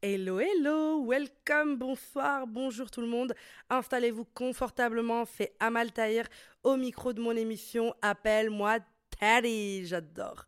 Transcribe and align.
Hello, 0.00 0.38
hello, 0.38 1.04
welcome, 1.04 1.76
bonsoir, 1.76 2.46
bonjour 2.46 2.88
tout 2.88 3.00
le 3.00 3.08
monde. 3.08 3.34
Installez-vous 3.68 4.26
confortablement, 4.26 5.24
c'est 5.24 5.56
Amal 5.58 5.90
Tahir 5.90 6.28
au 6.62 6.76
micro 6.76 7.12
de 7.12 7.20
mon 7.20 7.32
émission 7.32 7.92
Appelle-moi 8.00 8.78
Taddy, 9.18 9.86
j'adore. 9.86 10.46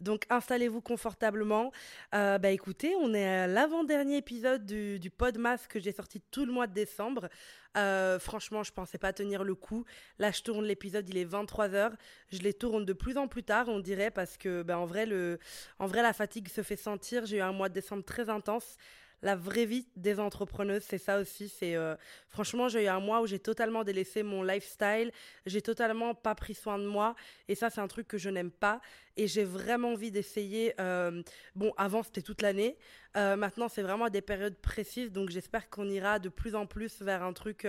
Donc 0.00 0.24
installez-vous 0.30 0.80
confortablement. 0.80 1.72
Euh, 2.14 2.38
bah 2.38 2.50
écoutez, 2.50 2.94
on 3.00 3.14
est 3.14 3.26
à 3.26 3.46
l'avant-dernier 3.46 4.16
épisode 4.16 4.64
du, 4.64 4.98
du 4.98 5.10
Podmas 5.10 5.66
que 5.68 5.80
j'ai 5.80 5.92
sorti 5.92 6.20
tout 6.30 6.44
le 6.44 6.52
mois 6.52 6.66
de 6.66 6.74
décembre. 6.74 7.28
Euh, 7.76 8.18
franchement, 8.18 8.62
je 8.62 8.72
pensais 8.72 8.98
pas 8.98 9.12
tenir 9.12 9.44
le 9.44 9.54
coup. 9.54 9.84
Là, 10.18 10.30
je 10.30 10.42
tourne 10.42 10.64
l'épisode, 10.64 11.08
il 11.08 11.16
est 11.16 11.24
23h. 11.24 11.92
Je 12.30 12.38
les 12.40 12.52
tourne 12.52 12.84
de 12.84 12.92
plus 12.92 13.16
en 13.16 13.28
plus 13.28 13.42
tard, 13.42 13.68
on 13.68 13.80
dirait, 13.80 14.10
parce 14.10 14.36
que 14.36 14.62
bah, 14.62 14.78
en, 14.78 14.86
vrai, 14.86 15.06
le, 15.06 15.38
en 15.78 15.86
vrai, 15.86 16.02
la 16.02 16.12
fatigue 16.12 16.48
se 16.48 16.62
fait 16.62 16.76
sentir. 16.76 17.26
J'ai 17.26 17.38
eu 17.38 17.40
un 17.40 17.52
mois 17.52 17.68
de 17.68 17.74
décembre 17.74 18.04
très 18.04 18.28
intense 18.28 18.76
la 19.22 19.36
vraie 19.36 19.64
vie 19.64 19.86
des 19.96 20.18
entrepreneuses, 20.18 20.82
c'est 20.82 20.98
ça 20.98 21.18
aussi. 21.18 21.48
C'est 21.48 21.76
euh, 21.76 21.94
franchement, 22.28 22.68
j'ai 22.68 22.84
eu 22.84 22.88
un 22.88 23.00
mois 23.00 23.20
où 23.20 23.26
j'ai 23.26 23.38
totalement 23.38 23.84
délaissé 23.84 24.22
mon 24.22 24.42
lifestyle, 24.42 25.12
j'ai 25.46 25.62
totalement 25.62 26.14
pas 26.14 26.34
pris 26.34 26.54
soin 26.54 26.78
de 26.78 26.86
moi, 26.86 27.14
et 27.48 27.54
ça, 27.54 27.70
c'est 27.70 27.80
un 27.80 27.88
truc 27.88 28.08
que 28.08 28.18
je 28.18 28.28
n'aime 28.28 28.50
pas. 28.50 28.80
Et 29.16 29.28
j'ai 29.28 29.44
vraiment 29.44 29.92
envie 29.92 30.10
d'essayer. 30.10 30.74
Euh, 30.80 31.22
bon, 31.54 31.72
avant 31.76 32.02
c'était 32.02 32.22
toute 32.22 32.42
l'année, 32.42 32.76
euh, 33.16 33.36
maintenant 33.36 33.68
c'est 33.68 33.82
vraiment 33.82 34.08
des 34.08 34.22
périodes 34.22 34.56
précises, 34.56 35.12
donc 35.12 35.30
j'espère 35.30 35.68
qu'on 35.70 35.88
ira 35.88 36.18
de 36.18 36.28
plus 36.28 36.54
en 36.54 36.66
plus 36.66 37.00
vers 37.02 37.22
un 37.22 37.32
truc 37.32 37.66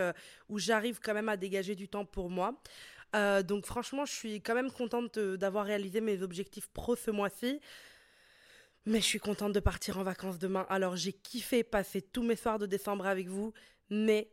où 0.50 0.58
j'arrive 0.58 1.00
quand 1.04 1.14
même 1.14 1.30
à 1.30 1.38
dégager 1.38 1.76
du 1.76 1.88
temps 1.88 2.06
pour 2.06 2.30
moi. 2.30 2.56
donc 3.44 3.66
franchement, 3.66 4.06
je 4.06 4.14
suis 4.14 4.42
quand 4.42 4.56
même 4.56 4.72
contente 4.72 5.20
d'avoir 5.20 5.66
réalisé 5.66 6.02
mes 6.02 6.23
objectifs 6.23 6.70
pro 6.70 6.95
ce 6.95 7.12
mois-ci. 7.12 7.59
Mais 8.86 9.00
je 9.00 9.05
suis 9.05 9.20
contente 9.20 9.54
de 9.54 9.60
partir 9.60 9.98
en 9.98 10.04
vacances 10.04 10.40
demain. 10.40 10.66
Alors 10.70 10.96
j'ai 10.96 11.14
kiffé 11.14 11.64
passer 11.64 12.02
tous 12.02 12.23
mes 12.23 12.36
soirs 12.36 12.60
de 12.60 12.66
décembre 12.66 13.06
avec 13.06 13.28
vous, 13.28 13.54
mais, 13.90 14.30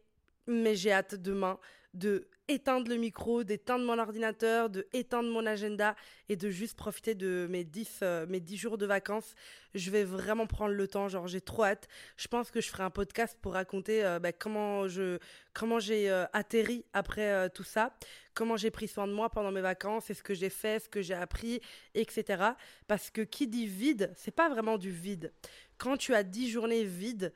mais 0.46 0.74
j'ai 0.74 0.92
hâte 0.92 1.14
demain 1.14 1.58
de 1.94 2.28
éteindre 2.50 2.88
le 2.88 2.96
micro, 2.96 3.44
d'éteindre 3.44 3.84
mon 3.84 3.98
ordinateur, 3.98 4.70
de 4.70 4.86
éteindre 4.92 5.30
mon 5.30 5.46
agenda 5.46 5.94
et 6.28 6.36
de 6.36 6.50
juste 6.50 6.76
profiter 6.76 7.14
de 7.14 7.46
mes 7.48 7.64
10, 7.64 8.00
euh, 8.02 8.26
mes 8.26 8.40
10 8.40 8.56
jours 8.56 8.78
de 8.78 8.86
vacances. 8.86 9.34
Je 9.74 9.90
vais 9.90 10.02
vraiment 10.02 10.46
prendre 10.46 10.74
le 10.74 10.88
temps, 10.88 11.08
genre 11.08 11.28
j'ai 11.28 11.40
trop 11.40 11.64
hâte. 11.64 11.86
Je 12.16 12.26
pense 12.26 12.50
que 12.50 12.60
je 12.60 12.68
ferai 12.68 12.82
un 12.82 12.90
podcast 12.90 13.38
pour 13.40 13.52
raconter 13.52 14.04
euh, 14.04 14.18
bah, 14.18 14.32
comment 14.32 14.88
je 14.88 15.18
comment 15.52 15.78
j'ai 15.78 16.10
euh, 16.10 16.24
atterri 16.32 16.84
après 16.92 17.48
tout 17.50 17.64
ça, 17.64 17.94
comment 18.34 18.56
j'ai 18.56 18.70
pris 18.70 18.88
soin 18.88 19.06
de 19.06 19.12
moi 19.12 19.30
pendant 19.30 19.52
mes 19.52 19.60
vacances, 19.60 20.10
et 20.10 20.14
ce 20.14 20.22
que 20.22 20.34
j'ai 20.34 20.50
fait, 20.50 20.80
ce 20.80 20.88
que 20.88 21.02
j'ai 21.02 21.14
appris, 21.14 21.60
etc. 21.94 22.42
Parce 22.88 23.10
que 23.10 23.22
qui 23.22 23.46
dit 23.46 23.66
vide, 23.66 24.12
c'est 24.16 24.34
pas 24.34 24.48
vraiment 24.48 24.78
du 24.78 24.90
vide. 24.90 25.32
Quand 25.78 25.96
tu 25.96 26.14
as 26.14 26.24
10 26.24 26.50
journées 26.50 26.84
vides, 26.84 27.32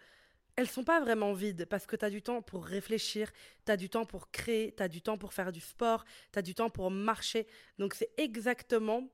elles 0.57 0.69
sont 0.69 0.85
pas 0.85 1.01
vraiment 1.01 1.33
vides 1.33 1.67
parce 1.67 1.87
que 1.87 1.97
tu 1.97 2.05
as 2.05 2.11
du 2.11 2.23
temps 2.23 2.43
pour 2.43 2.65
réfléchir, 2.65 3.33
tu 3.67 3.73
as 3.73 3.77
du 3.77 3.89
temps 3.89 4.05
pour 4.05 4.31
créer, 4.31 4.75
tu 4.77 4.83
as 4.83 4.89
du 4.89 5.03
temps 5.03 5.19
pour 5.19 5.33
faire 5.33 5.53
du 5.53 5.61
sport, 5.61 6.05
tu 6.33 6.39
as 6.39 6.43
du 6.43 6.55
temps 6.55 6.71
pour 6.71 6.91
marcher. 6.91 7.47
Donc 7.79 7.95
c'est 7.95 8.11
exactement 8.17 9.09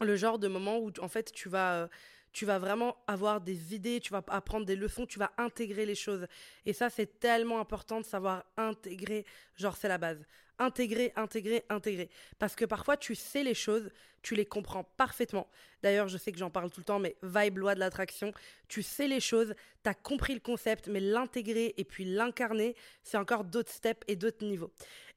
le 0.00 0.16
genre 0.16 0.38
de 0.38 0.48
moment 0.48 0.78
où 0.78 0.92
en 1.00 1.08
fait 1.08 1.32
tu 1.32 1.48
vas 1.48 1.82
euh, 1.82 1.88
tu 2.32 2.44
vas 2.44 2.58
vraiment 2.58 2.96
avoir 3.06 3.40
des 3.40 3.74
idées, 3.74 3.98
tu 3.98 4.12
vas 4.12 4.22
apprendre 4.28 4.66
des 4.66 4.76
leçons, 4.76 5.06
tu 5.06 5.18
vas 5.18 5.32
intégrer 5.38 5.86
les 5.86 5.94
choses. 5.94 6.26
Et 6.66 6.72
ça 6.72 6.90
c'est 6.90 7.18
tellement 7.18 7.60
important 7.60 8.00
de 8.00 8.04
savoir 8.04 8.44
intégrer, 8.56 9.24
genre 9.56 9.76
c'est 9.76 9.88
la 9.88 9.98
base 9.98 10.22
intégrer, 10.58 11.12
intégrer, 11.16 11.64
intégrer. 11.68 12.08
Parce 12.38 12.54
que 12.54 12.64
parfois, 12.64 12.96
tu 12.96 13.14
sais 13.14 13.42
les 13.42 13.54
choses, 13.54 13.90
tu 14.22 14.34
les 14.34 14.44
comprends 14.44 14.84
parfaitement. 14.96 15.48
D'ailleurs, 15.82 16.08
je 16.08 16.18
sais 16.18 16.32
que 16.32 16.38
j'en 16.38 16.50
parle 16.50 16.70
tout 16.70 16.80
le 16.80 16.84
temps, 16.84 16.98
mais 16.98 17.16
vibe 17.22 17.58
loi 17.58 17.74
de 17.74 17.80
l'attraction. 17.80 18.32
Tu 18.68 18.82
sais 18.82 19.06
les 19.06 19.20
choses, 19.20 19.54
tu 19.84 19.90
as 19.90 19.94
compris 19.94 20.34
le 20.34 20.40
concept, 20.40 20.88
mais 20.88 21.00
l'intégrer 21.00 21.74
et 21.76 21.84
puis 21.84 22.04
l'incarner, 22.04 22.74
c'est 23.02 23.18
encore 23.18 23.44
d'autres 23.44 23.70
steps 23.70 24.02
et 24.08 24.16
d'autres 24.16 24.44
niveaux. 24.44 24.72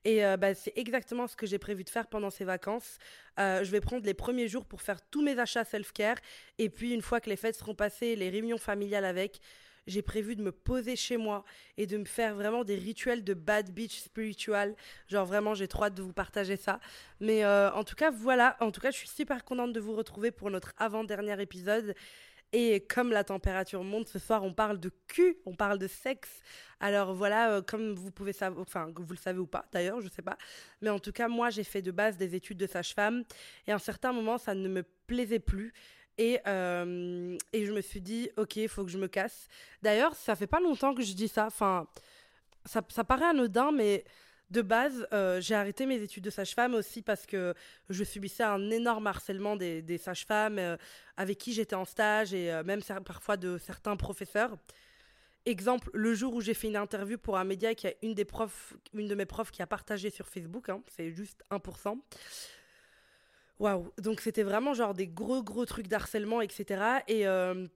Et 0.06 0.24
euh, 0.24 0.38
bah, 0.38 0.54
c'est 0.54 0.74
exactement 0.78 1.28
ce 1.28 1.36
que 1.36 1.46
j'ai 1.46 1.60
prévu 1.60 1.84
de 1.84 1.90
faire 1.90 2.08
pendant 2.08 2.30
ces 2.30 2.46
vacances. 2.46 2.98
Euh, 3.40 3.64
je 3.64 3.72
vais 3.72 3.82
prendre 3.82 4.06
les 4.06 4.14
premiers 4.14 4.48
jours 4.48 4.66
pour 4.66 4.82
faire 4.82 5.02
tous 5.10 5.22
mes 5.22 5.40
achats 5.40 5.66
self-care. 5.66 6.18
Et 6.58 6.70
puis, 6.70 6.94
une 6.94 7.02
fois 7.02 7.20
que 7.20 7.30
les 7.30 7.36
fêtes 7.36 7.56
seront 7.56 7.76
passées, 7.76 8.16
les 8.16 8.30
réunions 8.30 8.58
familiales 8.58 9.06
avec, 9.06 9.42
j'ai 9.90 10.02
prévu 10.02 10.36
de 10.36 10.44
me 10.44 10.52
poser 10.52 10.96
chez 10.96 11.18
moi 11.18 11.44
et 11.78 11.88
de 11.88 11.98
me 11.98 12.06
faire 12.06 12.36
vraiment 12.36 12.64
des 12.64 12.76
rituels 12.76 13.24
de 13.24 13.34
bad 13.34 13.72
beach 13.72 14.00
spiritual. 14.00 14.76
Genre 15.08 15.26
vraiment, 15.26 15.54
j'ai 15.54 15.68
trop 15.68 15.86
hâte 15.86 15.96
de 15.96 16.02
vous 16.02 16.14
partager 16.14 16.56
ça. 16.56 16.80
Mais 17.20 17.44
euh, 17.44 17.72
en 17.74 17.84
tout 17.84 17.96
cas, 17.96 18.12
voilà. 18.12 18.56
En 18.60 18.72
tout 18.72 18.82
cas, 18.82 18.92
je 18.92 18.98
suis 18.98 19.10
super 19.10 19.44
contente 19.44 19.74
de 19.74 19.80
vous 19.80 19.94
retrouver 19.94 20.32
pour 20.32 20.50
notre 20.50 20.74
avant-dernier 20.78 21.42
épisode. 21.42 21.96
Et 22.52 22.82
comme 22.88 23.12
la 23.12 23.24
température 23.24 23.84
monte, 23.84 24.10
ce 24.10 24.18
soir, 24.18 24.44
on 24.44 24.54
parle 24.54 24.80
de 24.80 24.92
cul, 25.08 25.38
on 25.46 25.56
parle 25.56 25.78
de 25.78 25.88
sexe. 25.88 26.42
Alors 26.80 27.14
voilà, 27.14 27.52
euh, 27.52 27.62
comme 27.62 27.94
vous 27.94 28.10
pouvez 28.10 28.34
savoir, 28.34 28.62
enfin, 28.62 28.92
vous 28.96 29.14
le 29.14 29.20
savez 29.20 29.38
ou 29.38 29.46
pas 29.46 29.66
d'ailleurs, 29.72 30.02
je 30.02 30.10
sais 30.10 30.24
pas. 30.24 30.38
Mais 30.82 30.90
en 30.90 30.98
tout 30.98 31.12
cas, 31.12 31.28
moi, 31.28 31.52
j'ai 31.52 31.64
fait 31.64 31.84
de 31.84 31.92
base 31.92 32.18
des 32.18 32.34
études 32.36 32.58
de 32.58 32.66
sage-femme. 32.66 33.24
Et 33.68 33.72
à 33.72 33.76
un 33.76 33.80
certain 33.80 34.14
moment, 34.14 34.40
ça 34.40 34.56
ne 34.56 34.68
me 34.68 34.84
plaisait 35.06 35.40
plus. 35.40 35.74
Et, 36.20 36.38
euh, 36.48 37.38
et 37.54 37.66
je 37.66 37.72
me 37.72 37.80
suis 37.80 38.02
dit, 38.02 38.30
ok, 38.36 38.58
il 38.58 38.68
faut 38.68 38.84
que 38.84 38.92
je 38.92 38.98
me 38.98 39.08
casse. 39.08 39.48
D'ailleurs, 39.82 40.14
ça 40.16 40.36
fait 40.36 40.48
pas 40.48 40.60
longtemps 40.60 40.94
que 40.94 41.02
je 41.02 41.14
dis 41.14 41.30
ça. 41.30 41.46
Enfin, 41.46 41.88
ça, 42.66 42.82
ça 42.90 43.06
paraît 43.06 43.28
anodin, 43.28 43.72
mais 43.72 44.04
de 44.50 44.62
base, 44.62 45.08
euh, 45.14 45.40
j'ai 45.40 45.56
arrêté 45.56 45.86
mes 45.86 46.02
études 46.02 46.26
de 46.26 46.30
sage-femme 46.30 46.74
aussi 46.74 47.02
parce 47.02 47.26
que 47.26 47.54
je 47.90 48.04
subissais 48.04 48.44
un 48.44 48.70
énorme 48.70 49.08
harcèlement 49.08 49.56
des, 49.56 49.82
des 49.82 49.98
sages-femmes 49.98 50.60
euh, 50.60 50.76
avec 51.16 51.38
qui 51.38 51.54
j'étais 51.54 51.76
en 51.76 51.86
stage 51.86 52.34
et 52.34 52.52
même 52.64 52.82
parfois 53.06 53.38
de 53.38 53.58
certains 53.58 53.96
professeurs. 53.96 54.58
Exemple, 55.46 55.90
le 55.94 56.14
jour 56.14 56.34
où 56.34 56.42
j'ai 56.42 56.54
fait 56.54 56.68
une 56.68 56.76
interview 56.76 57.18
pour 57.18 57.38
un 57.38 57.46
média 57.46 57.74
qui 57.74 57.88
a 57.88 57.94
une 58.04 58.14
des 58.14 58.26
profs, 58.26 58.74
une 58.94 59.08
de 59.08 59.16
mes 59.16 59.26
profs 59.26 59.52
qui 59.52 59.62
a 59.62 59.68
partagé 59.68 60.10
sur 60.10 60.28
Facebook, 60.28 60.68
hein, 60.68 60.82
c'est 60.90 61.12
juste 61.12 61.44
1%. 61.50 61.98
Waouh 63.60 63.92
Donc 63.98 64.22
c'était 64.22 64.44
vraiment 64.44 64.74
genre 64.74 64.94
des 64.94 65.08
gros 65.08 65.44
gros 65.44 65.66
trucs 65.66 65.88
d'harcèlement, 65.88 66.42
etc. 66.42 67.02
Et, 67.08 67.28
euh, 67.28 67.68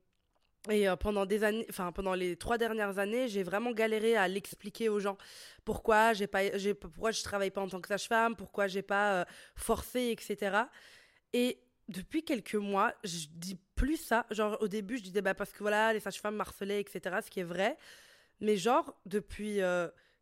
et 0.70 0.88
euh, 0.88 0.96
pendant 0.96 1.26
des 1.26 1.44
années, 1.44 1.66
enfin 1.70 1.92
pendant 1.92 2.14
les 2.14 2.38
trois 2.38 2.58
dernières 2.58 3.00
années, 3.00 3.28
j'ai 3.28 3.44
vraiment 3.44 3.72
galéré 3.74 4.16
à 4.16 4.30
l'expliquer 4.30 4.88
aux 4.88 5.00
gens. 5.00 5.18
Pourquoi 5.66 6.14
j'ai 6.14 6.28
pas, 6.28 6.40
pourquoi 6.80 7.12
je 7.12 7.22
travaille 7.22 7.52
pas 7.52 7.62
en 7.62 7.68
tant 7.68 7.82
que 7.82 7.90
sage-femme, 7.90 8.36
pourquoi 8.38 8.68
j'ai 8.68 8.82
pas 8.82 9.22
euh, 9.22 9.26
forcé, 9.56 10.16
etc. 10.18 10.58
Et 11.34 11.60
depuis 11.90 12.24
quelques 12.24 12.56
mois, 12.56 12.94
je 13.04 13.28
dis 13.34 13.60
plus 13.76 13.98
ça. 13.98 14.26
Genre 14.32 14.58
au 14.62 14.70
début, 14.70 14.98
je 14.98 15.04
disais 15.04 15.22
bah 15.22 15.34
parce 15.34 15.52
que 15.52 15.60
voilà, 15.60 15.92
les 15.92 16.00
sages-femmes 16.00 16.40
harcelaient, 16.40 16.80
etc. 16.80 17.18
Ce 17.26 17.30
qui 17.30 17.42
est 17.42 17.44
vrai. 17.44 17.78
Mais 18.40 18.56
genre 18.56 18.96
depuis 19.06 19.60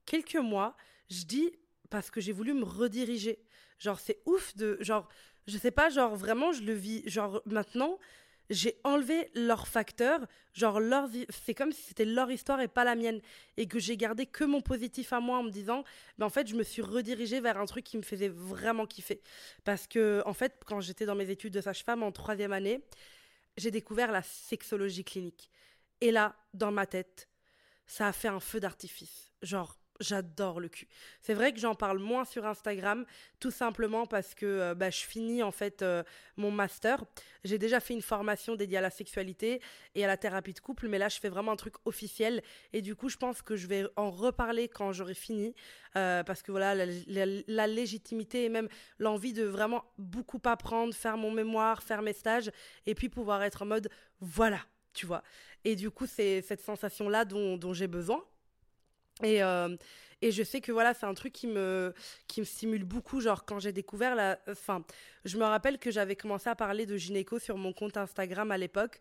quelques 0.06 0.36
mois, 0.36 0.76
je 1.10 1.24
dis 1.26 1.52
parce 1.92 2.10
que 2.10 2.20
j'ai 2.20 2.32
voulu 2.32 2.56
me 2.56 2.64
rediriger. 2.64 3.38
Genre 3.78 4.00
c'est 4.00 4.20
ouf 4.26 4.56
de 4.56 4.78
genre 4.82 5.08
je 5.48 5.58
sais 5.58 5.72
pas, 5.72 5.90
genre 5.90 6.16
vraiment, 6.16 6.52
je 6.52 6.64
le 6.64 6.74
vis. 6.74 7.08
Genre 7.10 7.42
maintenant, 7.46 8.00
j'ai 8.50 8.80
enlevé 8.84 9.32
leur 9.34 9.68
facteur. 9.68 10.26
Genre, 10.54 10.80
leur, 10.80 11.10
c'est 11.30 11.54
comme 11.54 11.72
si 11.72 11.82
c'était 11.82 12.06
leur 12.06 12.30
histoire 12.32 12.62
et 12.62 12.68
pas 12.68 12.84
la 12.84 12.96
mienne. 12.96 13.22
Et 13.58 13.68
que 13.68 13.80
j'ai 13.80 13.98
gardé 13.98 14.26
que 14.26 14.44
mon 14.44 14.62
positif 14.62 15.14
à 15.14 15.20
moi 15.20 15.40
en 15.40 15.44
me 15.44 15.50
disant, 15.50 15.84
ben 16.18 16.26
en 16.26 16.30
fait, 16.30 16.48
je 16.48 16.56
me 16.56 16.64
suis 16.64 16.82
redirigée 16.82 17.40
vers 17.40 17.58
un 17.58 17.66
truc 17.66 17.86
qui 17.86 17.98
me 17.98 18.04
faisait 18.04 18.28
vraiment 18.30 18.86
kiffer. 18.86 19.22
Parce 19.64 19.88
que, 19.88 20.22
en 20.26 20.34
fait, 20.34 20.62
quand 20.66 20.82
j'étais 20.82 21.06
dans 21.06 21.16
mes 21.16 21.30
études 21.30 21.54
de 21.54 21.62
sage-femme 21.62 22.04
en 22.04 22.12
troisième 22.12 22.54
année, 22.54 22.84
j'ai 23.58 23.72
découvert 23.72 24.12
la 24.12 24.22
sexologie 24.22 25.04
clinique. 25.04 25.50
Et 26.02 26.12
là, 26.12 26.36
dans 26.54 26.72
ma 26.72 26.86
tête, 26.86 27.30
ça 27.88 28.08
a 28.08 28.14
fait 28.14 28.28
un 28.28 28.40
feu 28.40 28.60
d'artifice. 28.60 29.32
Genre, 29.42 29.78
j'adore 30.02 30.60
le 30.60 30.70
cul. 30.70 30.88
C'est 31.22 31.34
vrai 31.34 31.54
que 31.54 31.60
j'en 31.60 31.76
parle 31.76 32.00
moins 32.00 32.26
sur 32.26 32.46
Instagram, 32.46 33.06
tout 33.40 33.52
simplement 33.52 34.06
parce 34.06 34.36
que 34.36 34.46
euh, 34.46 34.76
bah, 34.76 34.90
je 34.90 35.02
finis 35.06 35.44
en 35.44 35.52
fait 35.52 35.82
euh, 35.82 36.04
mon 36.38 36.52
master. 36.52 37.04
J'ai 37.44 37.58
déjà 37.58 37.80
fait 37.80 37.94
une 37.94 38.02
formation 38.02 38.56
dédiée 38.56 38.78
à 38.78 38.82
la 38.82 38.90
sexualité 38.90 39.62
et 39.96 40.04
à 40.04 40.08
la 40.08 40.18
thérapie 40.18 40.54
de 40.54 40.60
couple, 40.60 40.88
mais 40.88 40.98
là 40.98 41.10
je 41.10 41.20
fais 41.20 41.30
vraiment 41.30 41.52
un 41.52 41.56
truc 41.56 41.76
officiel 41.86 42.42
et 42.74 42.82
du 42.82 42.96
coup 42.96 43.10
je 43.10 43.18
pense 43.18 43.42
que 43.42 43.56
je 43.56 43.68
vais 43.68 43.86
en 43.96 44.12
reparler 44.12 44.68
quand 44.68 44.92
j'aurai 44.92 45.14
fini 45.14 45.54
euh, 45.96 46.24
parce 46.24 46.42
que 46.42 46.52
voilà 46.52 46.76
la, 46.76 47.68
légitimité 47.68 48.46
et 48.46 48.50
même 48.50 48.68
l'envie 49.00 49.34
de 49.34 49.44
vraiment 49.44 49.86
beaucoup 49.98 50.42
apprendre, 50.46 50.94
faire 50.94 51.18
mon 51.18 51.32
mémoire, 51.32 51.84
faire 51.84 52.02
mes 52.02 52.14
stages 52.14 52.52
et 52.86 52.96
puis 52.96 53.10
pouvoir 53.10 53.44
être 53.44 53.62
en 53.62 53.66
mode 53.66 53.90
voilà, 54.20 54.60
tu 54.94 55.06
vois. 55.06 55.24
Et 55.64 55.76
du 55.76 55.92
coup 55.92 56.08
c'est 56.08 56.42
cette 56.42 56.62
sensation 56.62 57.10
là 57.10 57.26
dont, 57.26 57.58
dont 57.58 57.74
j'ai 57.74 57.88
besoin 57.88 58.24
et, 59.24 59.44
euh, 59.44 59.76
et 60.22 60.32
je 60.32 60.44
sais 60.44 60.62
que 60.62 60.72
voilà, 60.72 60.94
c'est 60.94 61.06
un 61.06 61.14
truc 61.14 61.34
qui 61.34 61.48
me, 61.48 61.94
qui 62.28 62.42
me 62.42 62.46
stimule 62.46 62.84
beaucoup. 62.84 63.22
Genre, 63.22 63.46
quand 63.46 63.60
j'ai 63.60 63.72
découvert 63.72 64.16
la. 64.16 64.40
Enfin, 64.48 64.84
je 65.26 65.38
me 65.38 65.44
rappelle 65.44 65.78
que 65.80 65.92
j'avais 65.92 66.16
commencé 66.16 66.50
à 66.50 66.56
parler 66.56 66.86
de 66.86 66.98
gynéco 66.98 67.40
sur 67.40 67.58
mon 67.58 67.74
compte 67.74 67.98
Instagram 67.98 68.52
à 68.52 68.58
l'époque. 68.58 69.00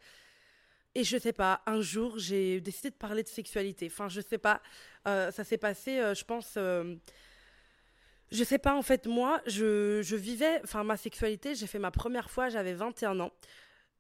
Et 0.95 1.05
je 1.05 1.17
sais 1.19 1.33
pas, 1.33 1.63
un 1.67 1.81
jour, 1.81 2.19
j'ai 2.19 2.61
décidé 2.61 2.91
de 2.91 2.97
parler 2.97 3.23
de 3.23 3.29
sexualité. 3.29 3.87
Enfin, 3.91 4.09
je 4.09 4.21
sais 4.21 4.39
pas. 4.39 4.61
Euh, 5.07 5.31
ça 5.31 5.45
s'est 5.45 5.59
passé, 5.59 6.01
euh, 6.01 6.15
je 6.15 6.25
pense. 6.25 6.55
je 6.57 8.45
sais 8.45 8.59
pas, 8.59 8.75
en 8.75 8.83
fait, 8.83 9.07
moi, 9.07 9.41
je, 9.47 10.03
je 10.03 10.17
vivais. 10.17 10.61
Enfin, 10.65 10.85
ma 10.85 10.97
sexualité, 10.97 11.55
j'ai 11.55 11.67
fait 11.67 11.79
ma 11.79 11.91
première 11.91 12.31
fois, 12.31 12.49
j'avais 12.49 12.75
21 12.75 13.21
ans. 13.21 13.33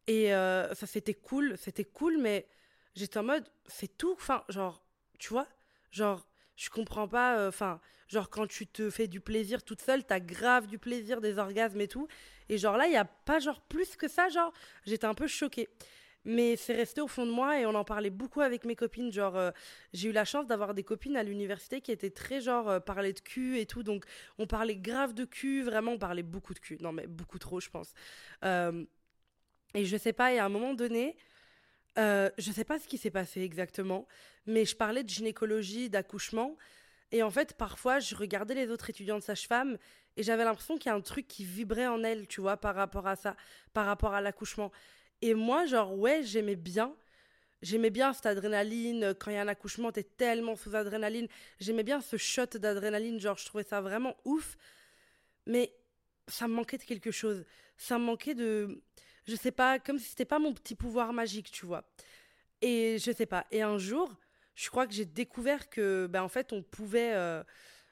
Et 0.06 0.30
ça, 0.30 0.86
c'était 0.86 1.14
cool. 1.14 1.56
C'était 1.58 1.84
cool, 1.84 2.18
mais 2.18 2.48
j'étais 2.96 3.18
en 3.18 3.24
mode, 3.24 3.46
c'est 3.66 3.96
tout. 3.96 4.12
Enfin, 4.14 4.42
genre, 4.48 4.82
tu 5.18 5.28
vois, 5.28 5.46
genre, 5.90 6.26
je 6.56 6.70
comprends 6.70 7.08
pas. 7.08 7.38
euh, 7.38 7.48
Enfin, 7.48 7.80
genre, 8.08 8.30
quand 8.30 8.46
tu 8.46 8.66
te 8.66 8.90
fais 8.90 9.08
du 9.08 9.20
plaisir 9.20 9.62
toute 9.62 9.80
seule, 9.82 10.04
t'as 10.04 10.20
grave 10.20 10.66
du 10.66 10.78
plaisir, 10.78 11.20
des 11.20 11.38
orgasmes 11.38 11.80
et 11.80 11.88
tout. 11.88 12.08
Et 12.48 12.58
genre 12.58 12.76
là, 12.76 12.86
il 12.86 12.92
y 12.92 12.96
a 12.96 13.04
pas 13.04 13.38
genre 13.38 13.60
plus 13.62 13.96
que 13.96 14.08
ça. 14.08 14.28
Genre, 14.28 14.52
j'étais 14.86 15.06
un 15.06 15.14
peu 15.14 15.26
choquée. 15.26 15.68
Mais 16.24 16.56
c'est 16.56 16.74
resté 16.74 17.00
au 17.00 17.08
fond 17.08 17.24
de 17.24 17.30
moi 17.30 17.58
et 17.58 17.64
on 17.64 17.74
en 17.74 17.84
parlait 17.84 18.10
beaucoup 18.10 18.42
avec 18.42 18.66
mes 18.66 18.76
copines. 18.76 19.10
Genre, 19.10 19.36
euh, 19.36 19.50
j'ai 19.94 20.10
eu 20.10 20.12
la 20.12 20.26
chance 20.26 20.46
d'avoir 20.46 20.74
des 20.74 20.84
copines 20.84 21.16
à 21.16 21.22
l'université 21.22 21.80
qui 21.80 21.92
étaient 21.92 22.10
très 22.10 22.42
genre 22.42 22.68
euh, 22.68 22.78
de 22.78 23.20
cul 23.20 23.58
et 23.58 23.64
tout. 23.64 23.82
Donc, 23.82 24.04
on 24.38 24.46
parlait 24.46 24.76
grave 24.76 25.14
de 25.14 25.24
cul. 25.24 25.62
Vraiment, 25.62 25.92
on 25.92 25.98
parlait 25.98 26.22
beaucoup 26.22 26.52
de 26.52 26.58
cul. 26.58 26.76
Non, 26.80 26.92
mais 26.92 27.06
beaucoup 27.06 27.38
trop, 27.38 27.58
je 27.60 27.70
pense. 27.70 27.94
Euh, 28.44 28.84
et 29.74 29.84
je 29.84 29.96
sais 29.96 30.12
pas, 30.12 30.32
et 30.32 30.38
à 30.38 30.44
un 30.46 30.48
moment 30.48 30.74
donné, 30.74 31.16
euh, 31.98 32.30
je 32.38 32.52
sais 32.52 32.64
pas 32.64 32.78
ce 32.78 32.86
qui 32.86 32.98
s'est 32.98 33.10
passé 33.10 33.42
exactement, 33.42 34.06
mais 34.46 34.64
je 34.64 34.76
parlais 34.76 35.02
de 35.02 35.08
gynécologie, 35.08 35.90
d'accouchement. 35.90 36.56
Et 37.12 37.22
en 37.22 37.30
fait, 37.30 37.54
parfois, 37.54 37.98
je 37.98 38.14
regardais 38.14 38.54
les 38.54 38.70
autres 38.70 38.90
étudiantes 38.90 39.22
sages-femmes 39.22 39.78
et 40.16 40.22
j'avais 40.22 40.44
l'impression 40.44 40.76
qu'il 40.76 40.90
y 40.90 40.92
a 40.92 40.96
un 40.96 41.00
truc 41.00 41.26
qui 41.26 41.44
vibrait 41.44 41.86
en 41.86 42.02
elles, 42.04 42.26
tu 42.28 42.40
vois, 42.40 42.56
par 42.56 42.74
rapport 42.74 43.06
à 43.06 43.16
ça, 43.16 43.36
par 43.72 43.86
rapport 43.86 44.14
à 44.14 44.20
l'accouchement. 44.20 44.70
Et 45.22 45.34
moi, 45.34 45.66
genre, 45.66 45.96
ouais, 45.98 46.22
j'aimais 46.22 46.56
bien. 46.56 46.94
J'aimais 47.62 47.90
bien 47.90 48.12
cette 48.12 48.26
adrénaline. 48.26 49.14
Quand 49.14 49.30
il 49.30 49.34
y 49.34 49.36
a 49.36 49.42
un 49.42 49.48
accouchement, 49.48 49.92
t'es 49.92 50.02
tellement 50.02 50.56
sous 50.56 50.74
adrénaline. 50.74 51.28
J'aimais 51.58 51.82
bien 51.82 52.00
ce 52.00 52.16
shot 52.16 52.46
d'adrénaline. 52.54 53.20
Genre, 53.20 53.36
je 53.36 53.44
trouvais 53.44 53.64
ça 53.64 53.80
vraiment 53.80 54.16
ouf. 54.24 54.56
Mais 55.46 55.74
ça 56.26 56.48
me 56.48 56.54
manquait 56.54 56.78
de 56.78 56.84
quelque 56.84 57.10
chose. 57.10 57.44
Ça 57.76 57.98
me 57.98 58.04
manquait 58.04 58.34
de. 58.34 58.82
Je 59.30 59.36
sais 59.36 59.52
pas, 59.52 59.78
comme 59.78 59.98
si 59.98 60.08
c'était 60.10 60.24
pas 60.24 60.40
mon 60.40 60.52
petit 60.52 60.74
pouvoir 60.74 61.12
magique, 61.12 61.50
tu 61.52 61.64
vois. 61.64 61.84
Et 62.62 62.98
je 62.98 63.12
sais 63.12 63.26
pas. 63.26 63.46
Et 63.52 63.62
un 63.62 63.78
jour, 63.78 64.12
je 64.56 64.68
crois 64.70 64.86
que 64.88 64.92
j'ai 64.92 65.04
découvert 65.04 65.70
que, 65.70 66.08
ben, 66.08 66.22
en 66.22 66.28
fait, 66.28 66.52
on 66.52 66.62
pouvait. 66.62 67.14
euh, 67.14 67.44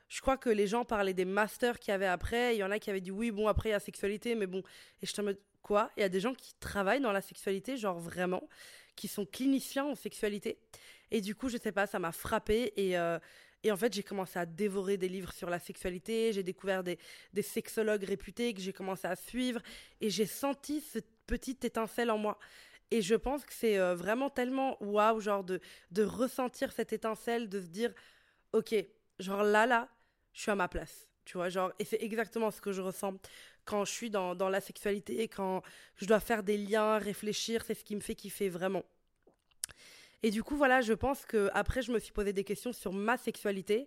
je 0.08 0.20
crois 0.20 0.37
que 0.37 0.50
les 0.50 0.67
gens 0.67 0.85
parlaient 0.85 1.14
des 1.14 1.25
masters 1.25 1.79
qu'il 1.79 1.93
y 1.93 1.94
avait 1.94 2.06
après. 2.06 2.56
Il 2.56 2.58
y 2.58 2.64
en 2.64 2.70
a 2.73 2.79
qui 2.81 2.90
avaient 2.90 3.00
dit 3.00 3.12
oui, 3.12 3.31
bon, 3.31 3.46
après, 3.46 3.69
il 3.69 3.73
y 3.73 3.75
a 3.75 3.81
sexualité, 3.81 4.35
mais 4.35 4.46
bon. 4.49 4.62
Et 5.02 5.06
je 5.06 5.20
en 5.20 5.25
mode, 5.25 5.38
quoi? 5.62 5.90
Il 5.96 6.00
y 6.00 6.05
a 6.05 6.08
des 6.08 6.20
gens 6.20 6.35
qui 6.35 6.55
travaillent 6.61 7.00
dans 7.00 7.12
la 7.12 7.20
sexualité, 7.20 7.76
genre 7.76 7.99
vraiment, 8.00 8.49
qui 8.96 9.06
sont 9.06 9.25
cliniciens 9.26 9.85
en 9.85 9.94
sexualité? 9.94 10.58
Et 11.12 11.20
du 11.20 11.35
coup, 11.37 11.49
je 11.49 11.56
sais 11.58 11.73
pas, 11.73 11.87
ça 11.87 11.99
m'a 12.00 12.12
frappé. 12.12 12.73
Et, 12.76 12.99
euh, 12.99 13.19
et 13.62 13.70
en 13.70 13.76
fait, 13.76 13.93
j'ai 13.93 14.02
commencé 14.02 14.38
à 14.38 14.46
dévorer 14.46 14.96
des 14.96 15.08
livres 15.08 15.32
sur 15.32 15.50
la 15.50 15.58
sexualité. 15.61 16.32
J'ai 16.32 16.43
découvert 16.43 16.82
des, 16.82 16.99
des 17.32 17.43
sexologues 17.43 18.05
réputés 18.05 18.52
que 18.55 18.61
j'ai 18.61 18.73
commencé 18.73 19.06
à 19.06 19.17
suivre. 19.17 19.61
Et 20.00 20.11
j'ai 20.11 20.26
senti 20.26 20.81
cette 20.81 21.18
petite 21.29 21.65
étincelle 21.65 22.11
en 22.11 22.19
moi. 22.19 22.39
Et 22.91 23.03
je 23.03 23.15
pense 23.15 23.45
que 23.45 23.53
c'est 23.53 23.79
euh, 23.79 23.95
vraiment 23.95 24.31
tellement 24.31 24.83
waouh, 24.83 25.21
genre 25.21 25.45
de, 25.45 25.61
de 25.93 26.03
ressentir 26.03 26.73
cette 26.73 26.93
étincelle, 26.93 27.49
de 27.49 27.61
se 27.61 27.67
dire, 27.67 27.93
ok, 28.53 28.75
genre 29.21 29.43
là, 29.45 29.67
là, 29.67 29.89
je 30.33 30.41
suis 30.41 30.51
à 30.51 30.57
ma 30.57 30.69
place. 30.69 31.07
Tu 31.25 31.37
vois, 31.37 31.51
genre, 31.51 31.71
et 31.79 31.85
c'est 31.85 32.03
exactement 32.03 32.51
ce 32.51 32.61
que 32.61 32.73
je 32.73 32.81
ressens 32.81 33.15
quand 33.67 33.85
je 33.85 33.93
suis 33.93 34.09
dans, 34.09 34.35
dans 34.35 34.49
la 34.49 34.63
sexualité, 34.63 35.29
quand 35.29 35.63
je 35.97 36.07
dois 36.07 36.21
faire 36.21 36.43
des 36.43 36.57
liens, 36.57 36.97
réfléchir, 36.97 37.63
c'est 37.67 37.75
ce 37.75 37.85
qui 37.85 37.95
me 37.95 38.01
fait 38.01 38.15
kiffer 38.15 38.49
vraiment. 38.49 38.83
Et 40.23 40.31
du 40.31 40.43
coup, 40.43 40.57
voilà, 40.57 40.81
je 40.81 40.95
pense 40.95 41.27
que 41.27 41.51
après, 41.53 41.83
je 41.83 41.93
me 41.93 41.99
suis 41.99 42.13
posé 42.13 42.33
des 42.33 42.45
questions 42.45 42.73
sur 42.73 42.95
ma 42.95 43.19
sexualité 43.19 43.87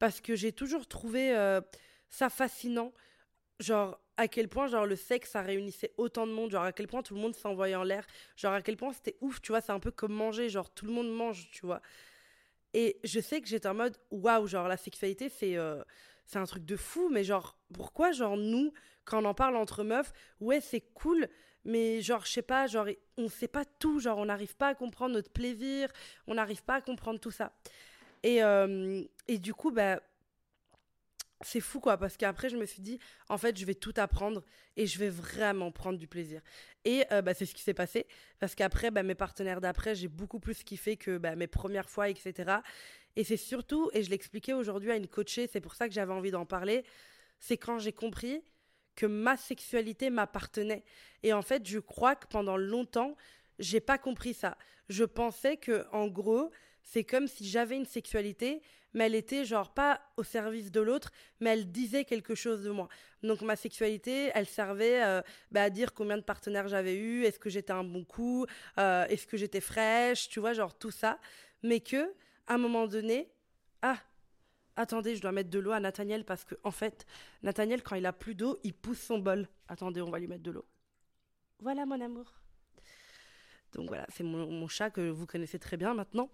parce 0.00 0.20
que 0.20 0.34
j'ai 0.34 0.50
toujours 0.50 0.88
trouvé 0.88 1.36
euh, 1.36 1.60
ça 2.10 2.28
fascinant, 2.28 2.92
genre 3.60 4.01
à 4.16 4.28
quel 4.28 4.48
point 4.48 4.66
genre 4.66 4.86
le 4.86 4.96
sexe 4.96 5.30
ça 5.30 5.42
réunissait 5.42 5.92
autant 5.96 6.26
de 6.26 6.32
monde, 6.32 6.50
genre 6.50 6.64
à 6.64 6.72
quel 6.72 6.86
point 6.86 7.02
tout 7.02 7.14
le 7.14 7.20
monde 7.20 7.34
s'envoyait 7.34 7.74
en 7.74 7.82
l'air, 7.82 8.06
genre 8.36 8.52
à 8.52 8.62
quel 8.62 8.76
point 8.76 8.92
c'était 8.92 9.16
ouf, 9.20 9.40
tu 9.40 9.52
vois, 9.52 9.60
c'est 9.60 9.72
un 9.72 9.80
peu 9.80 9.90
comme 9.90 10.12
manger, 10.12 10.48
genre 10.48 10.70
tout 10.70 10.86
le 10.86 10.92
monde 10.92 11.10
mange, 11.10 11.48
tu 11.50 11.66
vois. 11.66 11.80
Et 12.74 12.98
je 13.04 13.20
sais 13.20 13.40
que 13.40 13.48
j'étais 13.48 13.68
en 13.68 13.74
mode 13.74 13.96
waouh, 14.10 14.46
genre 14.46 14.68
la 14.68 14.76
sexualité 14.76 15.28
c'est 15.28 15.56
euh, 15.56 15.82
c'est 16.26 16.38
un 16.38 16.44
truc 16.44 16.64
de 16.64 16.76
fou, 16.76 17.08
mais 17.10 17.24
genre 17.24 17.58
pourquoi 17.72 18.12
genre 18.12 18.36
nous 18.36 18.72
quand 19.04 19.22
on 19.22 19.24
en 19.26 19.34
parle 19.34 19.56
entre 19.56 19.82
meufs, 19.82 20.12
ouais 20.40 20.60
c'est 20.60 20.80
cool, 20.94 21.28
mais 21.64 22.00
genre 22.02 22.24
je 22.24 22.32
sais 22.32 22.42
pas, 22.42 22.66
genre 22.66 22.86
on 23.16 23.28
sait 23.28 23.48
pas 23.48 23.64
tout, 23.64 23.98
genre 24.00 24.18
on 24.18 24.26
n'arrive 24.26 24.56
pas 24.56 24.68
à 24.68 24.74
comprendre 24.74 25.14
notre 25.14 25.30
plaisir, 25.30 25.90
on 26.26 26.34
n'arrive 26.34 26.62
pas 26.62 26.76
à 26.76 26.80
comprendre 26.80 27.18
tout 27.18 27.30
ça. 27.30 27.52
Et 28.22 28.42
euh, 28.42 29.02
et 29.28 29.38
du 29.38 29.54
coup 29.54 29.70
bah 29.70 30.00
c'est 31.42 31.60
fou 31.60 31.80
quoi 31.80 31.96
parce 31.96 32.16
qu'après 32.16 32.48
je 32.48 32.56
me 32.56 32.66
suis 32.66 32.82
dit 32.82 32.98
en 33.28 33.38
fait 33.38 33.56
je 33.56 33.64
vais 33.64 33.74
tout 33.74 33.94
apprendre 33.96 34.42
et 34.76 34.86
je 34.86 34.98
vais 34.98 35.08
vraiment 35.08 35.70
prendre 35.70 35.98
du 35.98 36.06
plaisir. 36.06 36.40
Et 36.84 37.04
euh, 37.12 37.22
bah, 37.22 37.34
c'est 37.34 37.46
ce 37.46 37.54
qui 37.54 37.62
s'est 37.62 37.74
passé 37.74 38.06
parce 38.38 38.54
qu'après 38.54 38.90
bah, 38.90 39.02
mes 39.02 39.14
partenaires 39.14 39.60
d'après 39.60 39.94
j'ai 39.94 40.08
beaucoup 40.08 40.40
plus 40.40 40.62
kiffé 40.64 40.96
que 40.96 41.18
bah, 41.18 41.36
mes 41.36 41.46
premières 41.46 41.90
fois 41.90 42.08
etc 42.08 42.56
et 43.16 43.24
c'est 43.24 43.36
surtout 43.36 43.90
et 43.92 44.02
je 44.02 44.10
l'expliquais 44.10 44.52
aujourd'hui 44.52 44.90
à 44.90 44.96
une 44.96 45.08
coachée 45.08 45.48
c'est 45.52 45.60
pour 45.60 45.74
ça 45.74 45.88
que 45.88 45.94
j'avais 45.94 46.12
envie 46.12 46.30
d'en 46.30 46.46
parler 46.46 46.84
c'est 47.38 47.56
quand 47.56 47.78
j'ai 47.78 47.92
compris 47.92 48.42
que 48.94 49.06
ma 49.06 49.36
sexualité 49.36 50.10
m'appartenait. 50.10 50.84
Et 51.22 51.32
en 51.32 51.42
fait 51.42 51.66
je 51.66 51.78
crois 51.78 52.14
que 52.14 52.26
pendant 52.26 52.56
longtemps 52.56 53.16
j'ai 53.58 53.80
pas 53.80 53.98
compris 53.98 54.34
ça. 54.34 54.56
Je 54.88 55.04
pensais 55.04 55.56
que 55.56 55.86
en 55.92 56.08
gros 56.08 56.50
c'est 56.82 57.04
comme 57.04 57.26
si 57.26 57.48
j'avais 57.48 57.76
une 57.76 57.86
sexualité, 57.86 58.62
mais 58.94 59.06
elle 59.06 59.14
était 59.14 59.44
genre 59.44 59.72
pas 59.72 60.00
au 60.16 60.22
service 60.22 60.70
de 60.70 60.80
l'autre, 60.80 61.10
mais 61.40 61.50
elle 61.50 61.70
disait 61.70 62.04
quelque 62.04 62.34
chose 62.34 62.62
de 62.62 62.70
moi. 62.70 62.88
Donc 63.22 63.40
ma 63.42 63.56
sexualité, 63.56 64.30
elle 64.34 64.46
servait 64.46 65.02
euh, 65.02 65.22
bah, 65.50 65.64
à 65.64 65.70
dire 65.70 65.94
combien 65.94 66.16
de 66.16 66.22
partenaires 66.22 66.68
j'avais 66.68 66.96
eu, 66.96 67.24
est-ce 67.24 67.38
que 67.38 67.50
j'étais 67.50 67.72
un 67.72 67.84
bon 67.84 68.04
coup, 68.04 68.46
euh, 68.78 69.06
est-ce 69.06 69.26
que 69.26 69.36
j'étais 69.36 69.60
fraîche, 69.60 70.28
tu 70.28 70.40
vois, 70.40 70.52
genre 70.52 70.76
tout 70.76 70.90
ça. 70.90 71.18
Mais 71.62 71.80
que, 71.80 72.12
à 72.46 72.54
un 72.54 72.58
moment 72.58 72.86
donné, 72.86 73.30
ah, 73.82 73.98
attendez, 74.76 75.16
je 75.16 75.22
dois 75.22 75.32
mettre 75.32 75.50
de 75.50 75.58
l'eau 75.58 75.72
à 75.72 75.80
Nathaniel 75.80 76.24
parce 76.24 76.44
que, 76.44 76.54
en 76.64 76.70
fait, 76.70 77.06
Nathaniel, 77.42 77.82
quand 77.82 77.96
il 77.96 78.06
a 78.06 78.12
plus 78.12 78.34
d'eau, 78.34 78.58
il 78.64 78.74
pousse 78.74 79.00
son 79.00 79.18
bol. 79.18 79.48
Attendez, 79.68 80.02
on 80.02 80.10
va 80.10 80.18
lui 80.18 80.28
mettre 80.28 80.42
de 80.42 80.50
l'eau. 80.50 80.66
Voilà, 81.60 81.86
mon 81.86 82.00
amour. 82.00 82.41
Donc 83.72 83.88
voilà, 83.88 84.06
c'est 84.14 84.22
mon, 84.22 84.68
chat 84.68 84.90
que 84.90 85.08
vous 85.10 85.26
connaissez 85.26 85.58
très 85.58 85.76
bien 85.76 85.94
maintenant. 85.94 86.30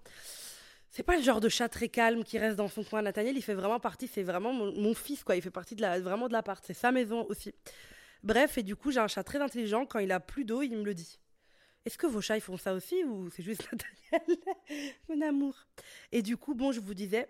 C'est 0.91 1.03
pas 1.03 1.17
le 1.17 1.23
genre 1.23 1.41
de 1.41 1.49
chat 1.49 1.69
très 1.69 1.89
calme 1.89 2.25
qui 2.25 2.39
reste 2.39 2.57
dans 2.57 2.69
son 2.69 2.83
coin. 2.83 3.03
Nathaniel, 3.03 3.37
il 3.37 3.43
fait 3.43 3.55
vraiment 3.55 3.79
partie, 3.79 4.09
c'est 4.09 4.23
vraiment 4.23 4.53
mon, 4.53 4.73
mon 4.73 4.95
fils, 4.95 5.23
quoi. 5.23 5.37
Il 5.37 5.43
fait 5.43 5.51
partie 5.51 5.77
de 5.77 5.83
la, 5.83 6.01
vraiment 6.01 6.29
de 6.29 6.33
l'appart. 6.33 6.65
C'est 6.67 6.75
sa 6.75 6.93
maison 6.93 7.27
aussi. 7.29 7.55
Bref, 8.23 8.59
et 8.59 8.63
du 8.63 8.75
coup, 8.75 8.91
j'ai 8.91 9.01
un 9.01 9.09
chat 9.09 9.23
très 9.23 9.41
intelligent. 9.41 9.87
Quand 9.87 9.99
il 9.99 10.11
a 10.13 10.21
plus 10.21 10.45
d'eau, 10.45 10.63
il 10.63 10.77
me 10.77 10.85
le 10.85 10.95
dit. 10.95 11.19
Est-ce 11.85 11.97
que 11.97 12.07
vos 12.07 12.21
chats, 12.21 12.37
ils 12.37 12.43
font 12.43 12.57
ça 12.57 12.75
aussi 12.75 13.05
ou 13.05 13.31
c'est 13.31 13.43
juste 13.43 13.69
Nathaniel 14.13 14.39
Mon 15.09 15.21
amour? 15.21 15.55
Et 16.13 16.23
du 16.23 16.37
coup, 16.37 16.55
bon, 16.55 16.73
je 16.73 16.81
vous 16.81 16.95
disais, 16.95 17.29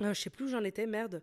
euh, 0.00 0.14
je 0.14 0.20
sais 0.20 0.30
plus 0.30 0.46
où 0.46 0.48
j'en 0.48 0.64
étais, 0.64 0.86
merde. 0.86 1.22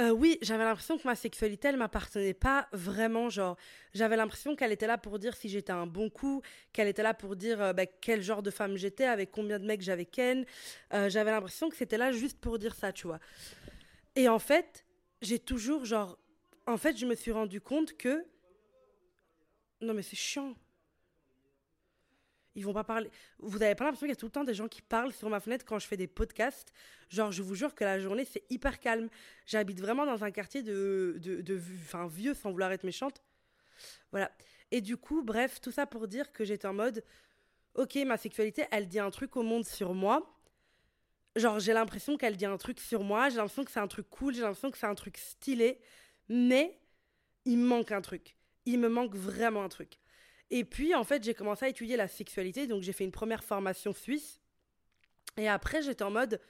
Euh, 0.00 0.10
oui, 0.10 0.38
j'avais 0.42 0.64
l'impression 0.64 0.98
que 0.98 1.06
ma 1.06 1.14
sexualité, 1.14 1.68
elle 1.68 1.76
m'appartenait 1.76 2.34
pas 2.34 2.68
vraiment. 2.72 3.28
Genre, 3.30 3.56
j'avais 3.92 4.16
l'impression 4.16 4.56
qu'elle 4.56 4.72
était 4.72 4.88
là 4.88 4.98
pour 4.98 5.20
dire 5.20 5.36
si 5.36 5.48
j'étais 5.48 5.72
un 5.72 5.86
bon 5.86 6.10
coup, 6.10 6.42
qu'elle 6.72 6.88
était 6.88 7.02
là 7.04 7.14
pour 7.14 7.36
dire 7.36 7.62
euh, 7.62 7.72
bah, 7.72 7.86
quel 7.86 8.20
genre 8.20 8.42
de 8.42 8.50
femme 8.50 8.76
j'étais, 8.76 9.04
avec 9.04 9.30
combien 9.30 9.60
de 9.60 9.66
mecs 9.66 9.82
j'avais 9.82 10.04
ken. 10.04 10.44
Euh, 10.92 11.08
j'avais 11.08 11.30
l'impression 11.30 11.70
que 11.70 11.76
c'était 11.76 11.98
là 11.98 12.10
juste 12.10 12.40
pour 12.40 12.58
dire 12.58 12.74
ça, 12.74 12.92
tu 12.92 13.06
vois. 13.06 13.20
Et 14.16 14.28
en 14.28 14.40
fait, 14.40 14.84
j'ai 15.22 15.38
toujours, 15.38 15.84
genre, 15.84 16.18
en 16.66 16.76
fait, 16.76 16.96
je 16.96 17.06
me 17.06 17.14
suis 17.14 17.30
rendu 17.30 17.60
compte 17.60 17.96
que. 17.96 18.24
Non, 19.80 19.94
mais 19.94 20.02
c'est 20.02 20.16
chiant. 20.16 20.54
Ils 22.54 22.64
vont 22.64 22.72
pas 22.72 22.84
parler. 22.84 23.10
Vous 23.38 23.62
avez 23.62 23.74
pas 23.74 23.84
l'impression 23.84 24.06
qu'il 24.06 24.12
y 24.14 24.16
a 24.16 24.16
tout 24.16 24.26
le 24.26 24.32
temps 24.32 24.44
des 24.44 24.54
gens 24.54 24.68
qui 24.68 24.80
parlent 24.80 25.12
sur 25.12 25.28
ma 25.28 25.40
fenêtre 25.40 25.64
quand 25.64 25.78
je 25.78 25.86
fais 25.86 25.96
des 25.96 26.06
podcasts? 26.06 26.72
Genre, 27.08 27.32
je 27.32 27.42
vous 27.42 27.54
jure 27.54 27.74
que 27.74 27.82
la 27.84 27.98
journée, 27.98 28.24
c'est 28.24 28.44
hyper 28.50 28.78
calme. 28.78 29.08
J'habite 29.46 29.80
vraiment 29.80 30.06
dans 30.06 30.22
un 30.22 30.30
quartier 30.30 30.62
de, 30.62 31.16
de, 31.20 31.40
de 31.40 31.60
enfin, 31.82 32.06
vieux, 32.06 32.34
sans 32.34 32.52
vouloir 32.52 32.70
être 32.70 32.84
méchante. 32.84 33.22
Voilà. 34.12 34.30
Et 34.70 34.80
du 34.80 34.96
coup, 34.96 35.22
bref, 35.22 35.60
tout 35.60 35.72
ça 35.72 35.86
pour 35.86 36.06
dire 36.06 36.32
que 36.32 36.44
j'étais 36.44 36.66
en 36.66 36.74
mode, 36.74 37.04
ok, 37.74 37.96
ma 38.06 38.16
sexualité, 38.16 38.66
elle 38.70 38.88
dit 38.88 39.00
un 39.00 39.10
truc 39.10 39.36
au 39.36 39.42
monde 39.42 39.64
sur 39.64 39.94
moi. 39.94 40.30
Genre, 41.36 41.58
j'ai 41.58 41.72
l'impression 41.72 42.16
qu'elle 42.16 42.36
dit 42.36 42.46
un 42.46 42.56
truc 42.56 42.78
sur 42.78 43.02
moi. 43.02 43.28
J'ai 43.28 43.36
l'impression 43.36 43.64
que 43.64 43.72
c'est 43.72 43.80
un 43.80 43.88
truc 43.88 44.08
cool. 44.10 44.34
J'ai 44.34 44.42
l'impression 44.42 44.70
que 44.70 44.78
c'est 44.78 44.86
un 44.86 44.94
truc 44.94 45.16
stylé. 45.16 45.80
Mais 46.28 46.78
il 47.44 47.58
me 47.58 47.66
manque 47.66 47.90
un 47.90 48.00
truc. 48.00 48.36
Il 48.64 48.78
me 48.78 48.88
manque 48.88 49.16
vraiment 49.16 49.64
un 49.64 49.68
truc. 49.68 49.98
Et 50.56 50.64
puis, 50.64 50.94
en 50.94 51.02
fait, 51.02 51.24
j'ai 51.24 51.34
commencé 51.34 51.64
à 51.64 51.68
étudier 51.68 51.96
la 51.96 52.06
sexualité. 52.06 52.68
Donc, 52.68 52.84
j'ai 52.84 52.92
fait 52.92 53.02
une 53.02 53.10
première 53.10 53.42
formation 53.42 53.92
suisse. 53.92 54.40
Et 55.36 55.48
après, 55.48 55.82
j'étais 55.82 56.04
en 56.04 56.12
mode, 56.12 56.40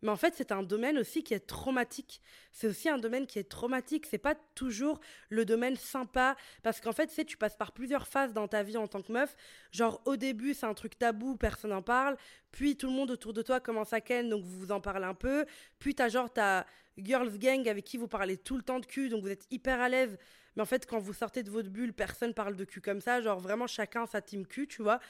mais 0.00 0.08
en 0.08 0.16
fait, 0.16 0.32
c'est 0.34 0.52
un 0.52 0.62
domaine 0.62 0.96
aussi 0.96 1.22
qui 1.22 1.34
est 1.34 1.46
traumatique. 1.46 2.22
C'est 2.50 2.66
aussi 2.66 2.88
un 2.88 2.96
domaine 2.96 3.26
qui 3.26 3.38
est 3.38 3.50
traumatique. 3.50 4.06
C'est 4.06 4.16
pas 4.16 4.34
toujours 4.54 5.00
le 5.28 5.44
domaine 5.44 5.76
sympa. 5.76 6.34
Parce 6.62 6.80
qu'en 6.80 6.92
fait, 6.92 7.08
tu 7.08 7.26
tu 7.26 7.36
passes 7.36 7.54
par 7.54 7.72
plusieurs 7.72 8.06
phases 8.08 8.32
dans 8.32 8.48
ta 8.48 8.62
vie 8.62 8.78
en 8.78 8.88
tant 8.88 9.02
que 9.02 9.12
meuf. 9.12 9.36
Genre, 9.70 10.00
au 10.06 10.16
début, 10.16 10.54
c'est 10.54 10.64
un 10.64 10.72
truc 10.72 10.98
tabou, 10.98 11.36
personne 11.36 11.72
n'en 11.72 11.82
parle. 11.82 12.16
Puis, 12.52 12.78
tout 12.78 12.86
le 12.86 12.94
monde 12.94 13.10
autour 13.10 13.34
de 13.34 13.42
toi 13.42 13.60
commence 13.60 13.92
à 13.92 14.00
ken, 14.00 14.30
donc 14.30 14.44
vous 14.44 14.60
vous 14.60 14.72
en 14.72 14.80
parlez 14.80 15.04
un 15.04 15.12
peu. 15.12 15.44
Puis, 15.78 15.94
t'as 15.94 16.08
genre 16.08 16.32
ta 16.32 16.64
girls 16.96 17.36
gang 17.38 17.68
avec 17.68 17.84
qui 17.84 17.98
vous 17.98 18.08
parlez 18.08 18.38
tout 18.38 18.56
le 18.56 18.62
temps 18.62 18.80
de 18.80 18.86
cul, 18.86 19.10
donc 19.10 19.20
vous 19.20 19.30
êtes 19.30 19.46
hyper 19.50 19.78
à 19.78 19.90
l'aise. 19.90 20.16
Mais 20.56 20.62
en 20.62 20.66
fait, 20.66 20.86
quand 20.86 20.98
vous 20.98 21.12
sortez 21.12 21.42
de 21.42 21.50
votre 21.50 21.70
bulle, 21.70 21.92
personne 21.92 22.34
parle 22.34 22.56
de 22.56 22.64
cul 22.64 22.80
comme 22.80 23.00
ça. 23.00 23.20
Genre, 23.20 23.38
vraiment, 23.38 23.66
chacun 23.66 24.06
sa 24.06 24.20
team 24.20 24.46
cul, 24.46 24.66
tu 24.66 24.82
vois. 24.82 25.00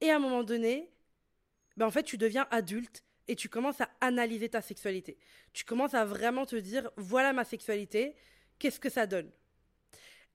Et 0.00 0.10
à 0.10 0.16
un 0.16 0.18
moment 0.18 0.42
donné, 0.42 0.90
ben 1.76 1.86
en 1.86 1.90
fait, 1.90 2.02
tu 2.02 2.18
deviens 2.18 2.46
adulte 2.50 3.04
et 3.28 3.36
tu 3.36 3.48
commences 3.48 3.80
à 3.80 3.88
analyser 4.00 4.48
ta 4.48 4.60
sexualité. 4.60 5.16
Tu 5.52 5.64
commences 5.64 5.94
à 5.94 6.04
vraiment 6.04 6.46
te 6.46 6.56
dire, 6.56 6.90
voilà 6.96 7.32
ma 7.32 7.44
sexualité, 7.44 8.16
qu'est-ce 8.58 8.80
que 8.80 8.90
ça 8.90 9.06
donne? 9.06 9.30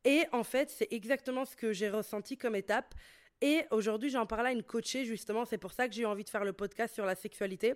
Et 0.06 0.26
en 0.32 0.44
fait, 0.44 0.70
c'est 0.70 0.88
exactement 0.92 1.46
ce 1.46 1.56
que 1.56 1.74
j'ai 1.74 1.90
ressenti 1.90 2.38
comme 2.38 2.56
étape. 2.56 2.94
Et 3.42 3.64
aujourd'hui, 3.72 4.10
j'en 4.10 4.26
parlais 4.26 4.50
à 4.50 4.52
une 4.54 4.64
coachée, 4.64 5.04
justement, 5.04 5.46
c'est 5.46 5.58
pour 5.58 5.74
ça 5.74 5.90
que 5.90 5.94
j'ai 5.94 6.04
eu 6.04 6.06
envie 6.06 6.24
de 6.24 6.30
faire 6.30 6.46
le 6.46 6.54
podcast 6.54 6.94
sur 6.94 7.06
la 7.06 7.16
sexualité. 7.16 7.74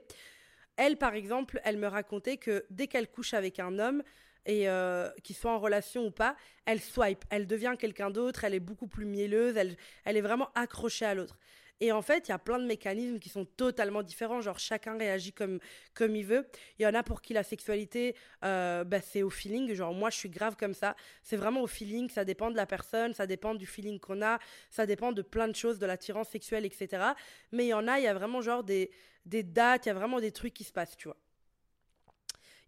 Elle, 0.77 0.97
par 0.97 1.15
exemple, 1.15 1.59
elle 1.65 1.77
me 1.77 1.87
racontait 1.87 2.37
que 2.37 2.65
dès 2.69 2.87
qu'elle 2.87 3.09
couche 3.09 3.33
avec 3.33 3.59
un 3.59 3.77
homme, 3.79 4.03
et 4.45 4.69
euh, 4.69 5.09
qu'il 5.23 5.35
soit 5.35 5.51
en 5.51 5.59
relation 5.59 6.05
ou 6.05 6.11
pas, 6.11 6.35
elle 6.65 6.81
swipe, 6.81 7.23
elle 7.29 7.47
devient 7.47 7.75
quelqu'un 7.77 8.09
d'autre, 8.09 8.43
elle 8.43 8.53
est 8.53 8.59
beaucoup 8.59 8.87
plus 8.87 9.05
mielleuse, 9.05 9.57
elle, 9.57 9.75
elle 10.05 10.17
est 10.17 10.21
vraiment 10.21 10.49
accrochée 10.55 11.05
à 11.05 11.13
l'autre. 11.13 11.37
Et 11.81 11.91
en 11.91 12.01
fait, 12.01 12.27
il 12.27 12.31
y 12.31 12.33
a 12.33 12.39
plein 12.39 12.59
de 12.59 12.65
mécanismes 12.65 13.19
qui 13.19 13.29
sont 13.29 13.45
totalement 13.45 14.03
différents. 14.03 14.41
Genre, 14.41 14.59
chacun 14.59 14.97
réagit 14.97 15.31
comme, 15.31 15.59
comme 15.93 16.15
il 16.15 16.25
veut. 16.25 16.45
Il 16.77 16.83
y 16.83 16.87
en 16.87 16.93
a 16.93 17.03
pour 17.03 17.21
qui 17.21 17.33
la 17.33 17.43
sexualité, 17.43 18.15
euh, 18.43 18.83
bah, 18.83 18.99
c'est 19.01 19.23
au 19.23 19.29
feeling. 19.29 19.73
Genre, 19.73 19.93
moi, 19.93 20.09
je 20.09 20.17
suis 20.17 20.29
grave 20.29 20.57
comme 20.57 20.73
ça. 20.73 20.95
C'est 21.23 21.37
vraiment 21.37 21.61
au 21.61 21.67
feeling. 21.67 22.09
Ça 22.09 22.25
dépend 22.25 22.51
de 22.51 22.57
la 22.57 22.65
personne, 22.65 23.13
ça 23.13 23.27
dépend 23.27 23.55
du 23.55 23.65
feeling 23.65 23.99
qu'on 23.99 24.21
a, 24.21 24.39
ça 24.69 24.85
dépend 24.85 25.13
de 25.13 25.21
plein 25.21 25.47
de 25.47 25.55
choses, 25.55 25.79
de 25.79 25.85
l'attirance 25.85 26.29
sexuelle, 26.29 26.65
etc. 26.65 27.13
Mais 27.51 27.65
il 27.65 27.69
y 27.69 27.73
en 27.73 27.87
a, 27.87 27.97
il 27.99 28.03
y 28.03 28.07
a 28.07 28.13
vraiment 28.13 28.41
genre 28.41 28.63
des, 28.63 28.91
des 29.25 29.43
dates, 29.43 29.85
il 29.85 29.89
y 29.89 29.91
a 29.91 29.95
vraiment 29.95 30.19
des 30.19 30.31
trucs 30.31 30.53
qui 30.53 30.65
se 30.65 30.73
passent, 30.73 30.97
tu 30.97 31.07
vois. 31.07 31.17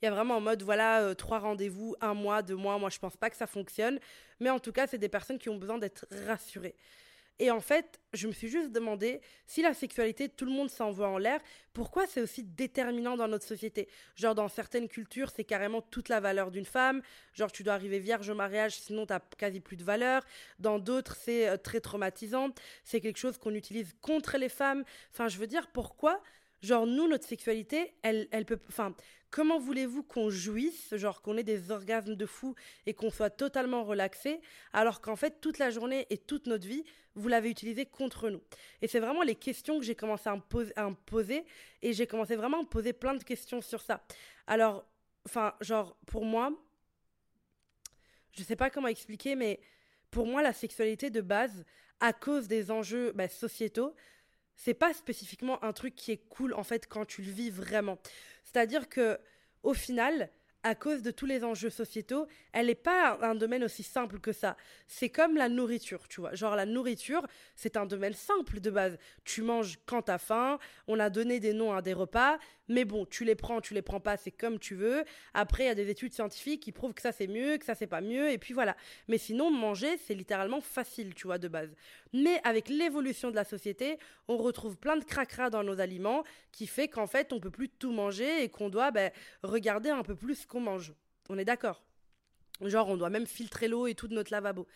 Il 0.02 0.06
y 0.06 0.08
a 0.08 0.12
vraiment 0.12 0.38
en 0.38 0.42
mode, 0.42 0.64
voilà, 0.64 1.02
euh, 1.02 1.14
trois 1.14 1.40
rendez-vous, 1.40 1.96
un 2.02 2.14
mois, 2.14 2.42
deux 2.42 2.56
mois. 2.56 2.80
Moi, 2.80 2.90
je 2.90 2.98
pense 2.98 3.18
pas 3.18 3.30
que 3.30 3.38
ça 3.38 3.48
fonctionne. 3.48 4.00
Mais 4.40 4.50
en 4.50 4.60
tout 4.60 4.72
cas, 4.72 4.88
c'est 4.88 4.98
des 4.98 5.10
personnes 5.10 5.38
qui 5.38 5.50
ont 5.50 5.58
besoin 5.58 5.78
d'être 5.78 6.08
rassurées. 6.26 6.76
Et 7.42 7.50
en 7.50 7.60
fait, 7.60 8.00
je 8.14 8.28
me 8.28 8.34
suis 8.34 8.50
juste 8.50 8.72
demandé 8.72 9.20
si 9.48 9.64
la 9.64 9.74
sexualité, 9.74 10.30
tout 10.30 10.46
le 10.46 10.52
monde 10.52 10.70
s'envoie 10.70 11.08
en 11.08 11.18
l'air, 11.18 11.40
pourquoi 11.74 12.06
c'est 12.06 12.22
aussi 12.22 12.44
déterminant 12.44 13.18
dans 13.18 13.28
notre 13.28 13.48
société? 13.48 13.88
Genre, 14.16 14.36
dans 14.36 14.48
certaines 14.48 14.88
cultures, 14.88 15.32
c'est 15.32 15.44
carrément 15.44 15.82
toute 15.82 16.10
la 16.10 16.20
valeur 16.20 16.52
d'une 16.52 16.66
femme. 16.66 17.02
Genre, 17.34 17.52
tu 17.52 17.64
dois 17.64 17.74
arriver 17.74 17.98
vierge 17.98 18.30
au 18.30 18.36
mariage, 18.36 18.74
sinon 18.74 19.08
tu 19.08 19.14
quasi 19.40 19.60
plus 19.60 19.76
de 19.76 19.84
valeur. 19.84 20.24
Dans 20.60 20.78
d'autres, 20.78 21.16
c'est 21.16 21.48
euh, 21.48 21.58
très 21.58 21.80
traumatisant. 21.80 22.50
C'est 22.84 23.02
quelque 23.02 23.18
chose 23.18 23.40
qu'on 23.40 23.56
utilise 23.56 23.96
contre 24.02 24.38
les 24.38 24.50
femmes. 24.50 24.84
Enfin, 25.12 25.28
je 25.28 25.38
veux 25.38 25.48
dire, 25.48 25.68
pourquoi 25.74 26.22
Genre, 26.62 26.86
nous, 26.86 27.08
notre 27.08 27.28
sexualité, 27.28 27.96
elle, 28.04 28.28
elle 28.30 28.46
peut. 28.46 28.60
Enfin, 28.68 28.94
comment 29.32 29.58
voulez-vous 29.58 30.04
qu'on 30.04 30.30
jouisse, 30.30 30.94
genre 30.96 31.22
qu'on 31.22 31.38
ait 31.38 31.44
des 31.44 31.72
orgasmes 31.72 32.16
de 32.16 32.26
fou 32.26 32.54
et 32.86 32.94
qu'on 32.94 33.10
soit 33.10 33.30
totalement 33.30 33.84
relaxé, 33.84 34.42
alors 34.74 35.02
qu'en 35.02 35.16
fait, 35.16 35.40
toute 35.42 35.58
la 35.58 35.72
journée 35.72 36.06
et 36.10 36.18
toute 36.18 36.46
notre 36.48 36.68
vie, 36.68 36.84
vous 37.16 37.30
l'avez 37.30 37.50
utilisé 37.50 37.86
contre 37.86 38.30
nous? 38.30 38.42
Et 38.82 38.88
c'est 38.88 39.00
vraiment 39.00 39.24
les 39.24 39.36
questions 39.36 39.80
que 39.80 39.86
j'ai 39.86 39.96
commencé 39.96 40.30
à 40.30 40.36
me, 40.36 40.94
poser, 40.94 41.46
et 41.82 41.94
j'ai 41.94 42.06
commencé 42.06 42.36
vraiment 42.36 42.60
à 42.60 42.64
me 42.64 42.68
poser 42.68 42.94
plein 42.94 43.16
de 43.16 43.24
questions 43.24 43.62
sur 43.62 43.82
ça. 43.82 44.06
Alors, 44.48 44.86
enfin, 45.26 45.56
genre, 45.62 45.96
pour 46.06 46.26
moi, 46.26 46.52
je 48.32 48.44
sais 48.44 48.56
pas 48.56 48.70
comment 48.70 48.88
expliquer, 48.88 49.36
mais 49.36 49.60
pour 50.12 50.28
moi, 50.28 50.42
la 50.42 50.54
sexualité 50.54 51.10
de 51.10 51.22
base, 51.22 51.66
à 52.02 52.14
cause 52.14 52.48
des 52.48 52.70
enjeux 52.70 53.12
bah, 53.14 53.30
sociétaux, 53.30 53.96
c'est 54.64 54.76
pas 54.76 54.94
spécifiquement 54.94 55.64
un 55.64 55.74
truc 55.74 55.96
qui 55.96 56.12
est 56.12 56.22
cool 56.30 56.54
en 56.54 56.64
fait 56.64 56.88
quand 56.88 57.04
tu 57.06 57.24
le 57.24 57.32
vis 57.32 57.50
vraiment. 57.50 57.98
C'est-à-dire 58.44 58.90
que 58.90 59.20
au 59.64 59.74
final, 59.74 60.30
à 60.62 60.76
cause 60.76 61.02
de 61.02 61.10
tous 61.10 61.26
les 61.26 61.44
enjeux 61.44 61.72
sociétaux, 61.72 62.28
elle 62.54 62.68
n'est 62.68 62.76
pas 62.76 63.18
un 63.24 63.34
domaine 63.34 63.64
aussi 63.64 63.82
simple 63.82 64.20
que 64.20 64.32
ça. 64.32 64.56
C'est 64.88 65.10
comme 65.10 65.36
la 65.36 65.50
nourriture, 65.50 66.08
tu 66.08 66.22
vois. 66.22 66.36
Genre 66.36 66.56
la 66.56 66.68
nourriture, 66.68 67.26
c'est 67.56 67.76
un 67.76 67.88
domaine 67.88 68.14
simple 68.14 68.60
de 68.60 68.70
base. 68.70 69.00
Tu 69.24 69.42
manges 69.42 69.80
quand 69.88 70.04
t'as 70.04 70.20
faim, 70.20 70.60
on 70.88 71.00
a 71.00 71.10
donné 71.10 71.40
des 71.40 71.54
noms 71.54 71.74
à 71.74 71.82
des 71.82 71.94
repas, 71.94 72.38
mais 72.72 72.86
bon, 72.86 73.06
tu 73.06 73.26
les 73.26 73.36
prends, 73.36 73.62
tu 73.62 73.74
les 73.74 73.82
prends 73.82 74.00
pas, 74.00 74.18
c'est 74.18 74.32
comme 74.32 74.58
tu 74.58 74.76
veux. 74.76 75.04
Après, 75.34 75.66
il 75.66 75.68
y 75.68 75.70
a 75.70 75.76
des 75.76 75.90
études 75.90 76.14
scientifiques 76.14 76.62
qui 76.64 76.72
prouvent 76.72 76.94
que 76.94 77.02
ça 77.02 77.12
c'est 77.12 77.28
mieux, 77.28 77.58
que 77.58 77.66
ça 77.66 77.76
c'est 77.76 77.88
pas 77.88 78.02
mieux, 78.02 78.32
et 78.32 78.38
puis 78.38 78.54
voilà. 78.54 78.76
Mais 79.08 79.18
sinon, 79.18 79.52
manger, 79.52 79.98
c'est 79.98 80.14
littéralement 80.14 80.62
facile, 80.62 81.14
tu 81.14 81.28
vois, 81.28 81.38
de 81.38 81.48
base. 81.48 81.70
Mais 82.14 82.40
avec 82.44 82.70
l'évolution 82.70 83.30
de 83.30 83.36
la 83.36 83.44
société, 83.44 83.98
on 84.28 84.38
retrouve 84.38 84.78
plein 84.78 84.98
de 84.98 85.04
cracras 85.04 85.50
dans 85.50 85.64
nos 85.64 85.80
aliments 85.80 86.24
qui 86.52 86.66
fait 86.66 86.88
qu'en 86.88 87.08
fait, 87.08 87.34
on 87.34 87.40
peut 87.40 87.52
plus 87.52 87.70
tout 87.70 87.92
manger 87.92 88.44
et 88.44 88.50
qu'on 88.50 88.70
doit 88.70 88.92
ben, 88.92 89.12
regarder 89.44 89.90
un 89.90 90.04
peu 90.04 90.16
plus 90.16 90.46
qu'on 90.46 90.62
mange. 90.62 90.94
On 91.30 91.38
est 91.38 91.46
d'accord? 91.46 91.84
Genre, 92.62 92.88
on 92.88 92.98
doit 92.98 93.10
même 93.10 93.28
filtrer 93.28 93.68
l'eau 93.68 93.88
et 93.88 93.96
tout 93.96 94.08
de 94.08 94.14
notre 94.14 94.32
lavabo. 94.32 94.68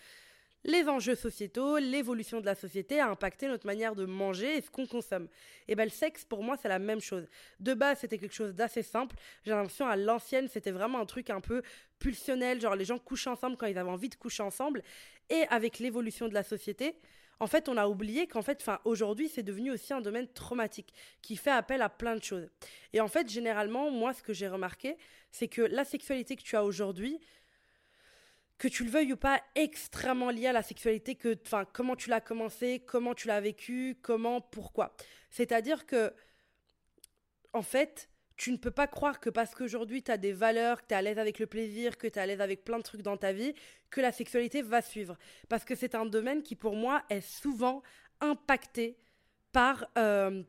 Les 0.68 0.90
enjeux 0.90 1.14
sociétaux, 1.14 1.78
l'évolution 1.78 2.42
de 2.42 2.46
la 2.48 2.56
société 2.56 3.00
a 3.00 3.08
impacté 3.08 3.48
notre 3.48 3.68
manière 3.68 3.94
de 3.94 4.06
manger 4.06 4.58
et 4.58 4.62
ce 4.62 4.72
qu'on 4.72 4.88
consomme. 4.88 5.28
Et 5.68 5.76
ben 5.76 5.84
le 5.84 5.92
sexe, 5.92 6.26
pour 6.26 6.42
moi, 6.42 6.58
c'est 6.60 6.68
la 6.68 6.80
même 6.80 7.02
chose. 7.02 7.28
De 7.60 7.76
base, 7.76 8.00
c'était 8.00 8.18
quelque 8.18 8.34
chose 8.34 8.56
d'assez 8.56 8.82
simple. 8.82 9.16
J'ai 9.44 9.52
l'impression, 9.52 9.86
à 9.86 9.96
l'ancienne, 9.96 10.48
c'était 10.48 10.72
vraiment 10.72 11.00
un 11.00 11.06
truc 11.06 11.30
un 11.30 11.40
peu 11.40 11.62
pulsionnel. 12.00 12.60
Genre, 12.60 12.76
les 12.76 12.84
gens 12.84 12.98
couchaient 12.98 13.30
ensemble 13.30 13.58
quand 13.58 13.68
ils 13.68 13.78
avaient 13.78 13.92
envie 13.92 14.10
de 14.10 14.16
coucher 14.16 14.42
ensemble. 14.42 14.82
Et 15.30 15.44
avec 15.52 15.78
l'évolution 15.78 16.28
de 16.28 16.34
la 16.34 16.42
société, 16.42 16.96
en 17.40 17.46
fait, 17.46 17.70
on 17.70 17.78
a 17.78 17.88
oublié 17.88 18.26
qu'en 18.26 18.42
fait, 18.42 18.58
enfin, 18.60 18.80
aujourd'hui, 18.86 19.30
c'est 19.30 19.44
devenu 19.44 19.70
aussi 19.70 19.94
un 19.94 20.02
domaine 20.02 20.28
traumatique 20.28 20.96
qui 21.22 21.36
fait 21.36 21.52
appel 21.52 21.84
à 21.84 21.90
plein 21.90 22.16
de 22.16 22.24
choses. 22.24 22.50
Et 22.92 23.02
en 23.02 23.08
fait, 23.08 23.30
généralement, 23.30 23.92
moi, 23.92 24.14
ce 24.14 24.24
que 24.24 24.34
j'ai 24.34 24.48
remarqué, 24.48 24.98
c'est 25.30 25.48
que 25.48 25.62
la 25.62 25.86
sexualité 25.86 26.36
que 26.36 26.42
tu 26.42 26.56
as 26.56 26.64
aujourd'hui, 26.64 27.20
que 28.58 28.68
tu 28.68 28.84
le 28.84 28.90
veuilles 28.90 29.14
ou 29.14 29.18
pas, 29.18 29.42
extrêmement 29.56 30.30
liée 30.30 30.48
à 30.48 30.54
la 30.54 30.64
sexualité, 30.64 31.16
que, 31.16 31.38
comment 31.74 31.96
tu 31.96 32.10
l'as 32.10 32.22
commencé, 32.22 32.84
comment 32.86 33.14
tu 33.14 33.28
l'as 33.28 33.42
vécu, 33.42 33.98
comment, 34.02 34.42
pourquoi. 34.42 34.96
C'est-à-dire 35.30 35.86
que, 35.86 36.14
en 37.54 37.62
fait, 37.62 38.10
tu 38.38 38.52
ne 38.52 38.58
peux 38.58 38.72
pas 38.72 38.88
croire 38.88 39.20
que 39.20 39.30
parce 39.30 39.56
qu'aujourd'hui 39.56 40.04
tu 40.04 40.12
as 40.12 40.18
des 40.18 40.34
valeurs, 40.34 40.82
que 40.82 40.88
tu 40.88 40.94
es 40.94 40.98
à 40.98 41.02
l'aise 41.02 41.20
avec 41.20 41.40
le 41.40 41.48
plaisir, 41.48 41.98
que 41.98 42.08
tu 42.08 42.18
es 42.18 42.22
à 42.22 42.26
l'aise 42.26 42.42
avec 42.42 42.64
plein 42.64 42.78
de 42.78 42.84
trucs 42.84 43.02
dans 43.02 43.18
ta 43.18 43.32
vie, 43.32 43.54
que 43.90 44.02
la 44.02 44.12
sexualité 44.12 44.62
va 44.62 44.82
suivre. 44.82 45.18
Parce 45.48 45.64
que 45.64 45.76
c'est 45.76 45.96
un 45.96 46.06
domaine 46.06 46.44
qui 46.44 46.56
pour 46.56 46.76
moi 46.76 47.04
est 47.10 47.22
souvent 47.22 47.82
impacté 48.22 48.98
par... 49.52 49.86
Euh, 49.98 50.44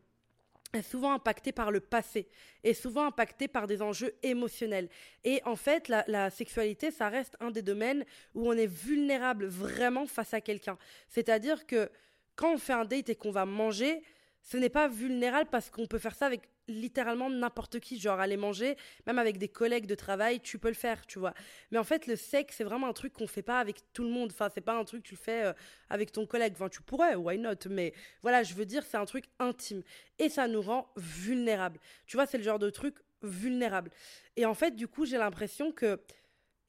est 0.72 0.82
souvent 0.82 1.12
impacté 1.12 1.52
par 1.52 1.70
le 1.70 1.80
passé, 1.80 2.28
est 2.64 2.74
souvent 2.74 3.06
impacté 3.06 3.48
par 3.48 3.66
des 3.66 3.82
enjeux 3.82 4.14
émotionnels. 4.22 4.88
Et 5.24 5.40
en 5.44 5.56
fait, 5.56 5.88
la, 5.88 6.30
sexualité, 6.30 6.90
ça 6.90 7.08
reste 7.08 7.36
un 7.40 7.50
des 7.50 7.62
domaines 7.62 8.04
où 8.34 8.48
on 8.48 8.52
est 8.52 8.66
vulnérable 8.66 9.46
vraiment 9.46 10.06
face 10.06 10.34
à 10.34 10.40
quelqu'un. 10.40 10.78
C'est-à-dire 11.08 11.66
que 11.66 11.90
quand 12.34 12.54
on 12.54 12.58
fait 12.58 12.72
un 12.72 12.84
date 12.84 13.08
et 13.08 13.14
qu'on 13.14 13.30
va 13.30 13.46
manger, 13.46 14.02
ce 14.46 14.56
n'est 14.56 14.70
pas 14.70 14.86
vulnérable 14.86 15.50
parce 15.50 15.70
qu'on 15.70 15.86
peut 15.86 15.98
faire 15.98 16.14
ça 16.14 16.26
avec 16.26 16.42
littéralement 16.68 17.28
n'importe 17.28 17.80
qui, 17.80 17.98
genre 17.98 18.20
aller 18.20 18.36
manger, 18.36 18.76
même 19.04 19.18
avec 19.18 19.38
des 19.38 19.48
collègues 19.48 19.86
de 19.86 19.96
travail, 19.96 20.38
tu 20.40 20.60
peux 20.60 20.68
le 20.68 20.74
faire, 20.74 21.04
tu 21.04 21.18
vois. 21.18 21.34
Mais 21.72 21.78
en 21.78 21.84
fait, 21.84 22.06
le 22.06 22.14
sexe, 22.14 22.56
c'est 22.56 22.64
vraiment 22.64 22.86
un 22.86 22.92
truc 22.92 23.12
qu'on 23.12 23.26
fait 23.26 23.42
pas 23.42 23.58
avec 23.58 23.80
tout 23.92 24.04
le 24.04 24.10
monde. 24.10 24.30
Enfin, 24.32 24.48
c'est 24.54 24.60
pas 24.60 24.74
un 24.74 24.84
truc 24.84 25.02
que 25.02 25.08
tu 25.08 25.14
le 25.14 25.20
fais 25.20 25.46
euh, 25.46 25.52
avec 25.90 26.12
ton 26.12 26.26
collègue. 26.26 26.52
Enfin, 26.54 26.68
tu 26.68 26.80
pourrais, 26.80 27.16
why 27.16 27.38
not? 27.38 27.68
Mais 27.68 27.92
voilà, 28.22 28.44
je 28.44 28.54
veux 28.54 28.66
dire, 28.66 28.84
c'est 28.84 28.96
un 28.96 29.04
truc 29.04 29.24
intime. 29.40 29.82
Et 30.20 30.28
ça 30.28 30.46
nous 30.46 30.62
rend 30.62 30.92
vulnérables. 30.96 31.80
Tu 32.06 32.16
vois, 32.16 32.26
c'est 32.26 32.38
le 32.38 32.44
genre 32.44 32.60
de 32.60 32.70
truc 32.70 32.94
vulnérable. 33.22 33.90
Et 34.36 34.46
en 34.46 34.54
fait, 34.54 34.76
du 34.76 34.86
coup, 34.86 35.06
j'ai 35.06 35.18
l'impression 35.18 35.72
que, 35.72 36.00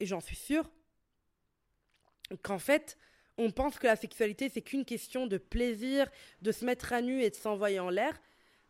et 0.00 0.06
j'en 0.06 0.20
suis 0.20 0.36
sûre, 0.36 0.68
qu'en 2.42 2.58
fait, 2.58 2.98
on 3.38 3.50
pense 3.50 3.78
que 3.78 3.86
la 3.86 3.96
sexualité, 3.96 4.50
c'est 4.52 4.62
qu'une 4.62 4.84
question 4.84 5.26
de 5.26 5.38
plaisir, 5.38 6.10
de 6.42 6.52
se 6.52 6.64
mettre 6.64 6.92
à 6.92 7.00
nu 7.00 7.22
et 7.22 7.30
de 7.30 7.36
s'envoyer 7.36 7.80
en 7.80 7.88
l'air. 7.88 8.20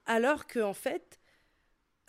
Alors 0.06 0.46
que, 0.46 0.60
en 0.60 0.74
fait, 0.74 1.18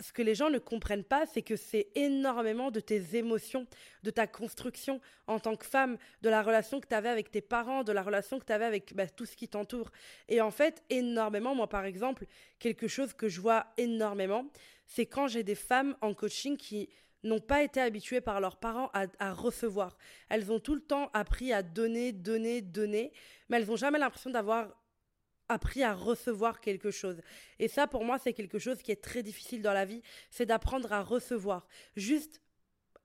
ce 0.00 0.12
que 0.12 0.22
les 0.22 0.34
gens 0.34 0.50
ne 0.50 0.58
comprennent 0.58 1.04
pas, 1.04 1.26
c'est 1.26 1.42
que 1.42 1.56
c'est 1.56 1.88
énormément 1.94 2.70
de 2.70 2.80
tes 2.80 3.16
émotions, 3.16 3.66
de 4.02 4.10
ta 4.10 4.26
construction 4.26 5.00
en 5.26 5.38
tant 5.38 5.56
que 5.56 5.66
femme, 5.66 5.98
de 6.22 6.28
la 6.28 6.42
relation 6.42 6.80
que 6.80 6.88
tu 6.88 6.94
avais 6.94 7.08
avec 7.08 7.30
tes 7.30 7.40
parents, 7.40 7.84
de 7.84 7.92
la 7.92 8.02
relation 8.02 8.38
que 8.38 8.44
tu 8.44 8.52
avais 8.52 8.64
avec 8.64 8.94
bah, 8.94 9.08
tout 9.08 9.26
ce 9.26 9.36
qui 9.36 9.48
t'entoure. 9.48 9.90
Et 10.28 10.40
en 10.40 10.50
fait, 10.50 10.82
énormément, 10.90 11.54
moi 11.54 11.68
par 11.68 11.84
exemple, 11.84 12.26
quelque 12.58 12.88
chose 12.88 13.12
que 13.12 13.28
je 13.28 13.40
vois 13.40 13.66
énormément, 13.76 14.46
c'est 14.86 15.06
quand 15.06 15.28
j'ai 15.28 15.42
des 15.42 15.54
femmes 15.54 15.96
en 16.00 16.14
coaching 16.14 16.56
qui 16.56 16.88
n'ont 17.22 17.40
pas 17.40 17.62
été 17.62 17.80
habituées 17.80 18.20
par 18.20 18.40
leurs 18.40 18.56
parents 18.56 18.90
à, 18.92 19.32
recevoir. 19.32 19.96
Elles 20.28 20.50
ont 20.50 20.60
tout 20.60 20.74
le 20.74 20.80
temps 20.80 21.10
appris 21.12 21.52
à 21.52 21.62
donner, 21.62 22.12
donner, 22.12 22.62
donner, 22.62 23.12
mais 23.48 23.58
elles 23.58 23.66
n'ont 23.66 23.76
jamais 23.76 23.98
l'impression 23.98 24.30
d'avoir 24.30 24.68
appris 25.48 25.82
à 25.82 25.94
recevoir 25.94 26.60
quelque 26.60 26.90
chose. 26.90 27.20
Et 27.58 27.68
ça, 27.68 27.86
pour 27.86 28.04
moi, 28.04 28.18
c'est 28.18 28.32
quelque 28.32 28.58
chose 28.58 28.80
qui 28.82 28.92
est 28.92 29.02
très 29.02 29.22
difficile 29.22 29.62
dans 29.62 29.72
la 29.72 29.84
vie, 29.84 30.00
c'est 30.30 30.46
d'apprendre 30.46 30.92
à 30.92 31.02
recevoir. 31.02 31.66
Juste, 31.96 32.40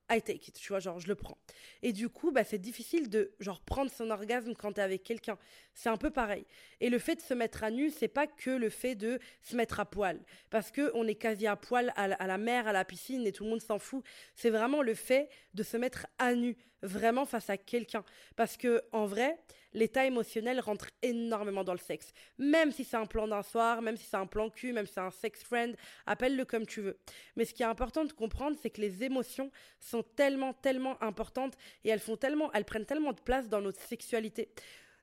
I 0.10 0.22
take 0.22 0.50
it, 0.50 0.56
tu 0.56 0.70
vois, 0.70 0.80
genre, 0.80 1.00
je 1.00 1.08
le 1.08 1.16
prends. 1.16 1.38
Et 1.82 1.92
du 1.94 2.10
coup, 2.10 2.32
bah, 2.32 2.44
c'est 2.44 2.60
difficile 2.60 3.10
de, 3.10 3.32
genre, 3.40 3.62
prendre 3.62 3.90
son 3.90 4.10
orgasme 4.12 4.54
quand 4.54 4.74
t'es 4.74 4.82
avec 4.82 5.04
quelqu'un. 5.04 5.38
C'est 5.74 5.90
un 5.90 5.98
peu 5.98 6.12
pareil. 6.12 6.46
Et 6.80 6.90
le 6.90 7.00
fait 7.00 7.16
de 7.16 7.22
se 7.22 7.34
mettre 7.34 7.64
à 7.64 7.72
nu, 7.72 7.90
c'est 7.90 8.08
pas 8.08 8.28
que 8.28 8.52
le 8.52 8.70
fait 8.70 8.96
de 8.96 9.20
se 9.42 9.56
mettre 9.56 9.80
à 9.80 9.86
poil. 9.86 10.20
Parce 10.50 10.72
que 10.72 10.92
on 10.94 11.08
est 11.08 11.16
quasi 11.16 11.48
à 11.48 11.56
poil 11.56 11.92
à 11.96 12.08
la, 12.08 12.16
à 12.16 12.28
la 12.28 12.38
mer, 12.38 12.68
à 12.68 12.74
la 12.74 12.86
piscine, 12.86 13.26
et 13.26 13.32
tout 13.32 13.44
le 13.44 13.50
monde 13.50 13.62
s'en 13.62 13.80
fout. 13.80 14.04
C'est 14.36 14.52
vraiment 14.52 14.82
le 14.82 14.94
fait 14.94 15.30
de 15.54 15.64
se 15.64 15.78
mettre 15.78 16.06
à 16.20 16.36
nu 16.36 16.56
vraiment 16.86 17.26
face 17.26 17.50
à 17.50 17.58
quelqu'un. 17.58 18.04
Parce 18.36 18.58
que, 18.58 18.84
en 18.92 19.06
vrai, 19.06 19.38
l'état 19.74 20.06
émotionnel 20.06 20.60
rentre 20.60 20.90
énormément 21.02 21.64
dans 21.64 21.74
le 21.74 21.80
sexe. 21.80 22.12
Même 22.38 22.72
si 22.72 22.84
c'est 22.84 22.98
un 22.98 23.06
plan 23.06 23.28
d'un 23.28 23.44
soir, 23.44 23.82
même 23.82 23.98
si 23.98 24.06
c'est 24.06 24.18
un 24.18 24.26
plan 24.26 24.50
cul, 24.50 24.74
même 24.74 24.88
si 24.88 24.94
c'est 24.94 25.02
un 25.02 25.12
sex 25.12 25.44
friend, 25.44 25.76
appelle-le 26.06 26.46
comme 26.46 26.66
tu 26.66 26.82
veux. 26.82 26.98
Mais 27.36 27.46
ce 27.46 27.54
qui 27.54 27.64
est 27.64 27.68
important 27.68 28.06
de 28.06 28.14
comprendre, 28.14 28.58
c'est 28.62 28.70
que 28.70 28.82
les 28.82 29.04
émotions 29.04 29.52
sont 29.80 30.04
tellement, 30.04 30.54
tellement 30.54 31.02
importantes 31.04 31.56
et 31.84 31.90
elles 31.90 32.00
font 32.00 32.18
tellement, 32.18 32.52
elles 32.54 32.66
prennent 32.66 32.86
tellement 32.86 33.14
de 33.14 33.22
place 33.22 33.50
dans 33.50 33.62
notre 33.62 33.82
sexualité. 33.82 34.50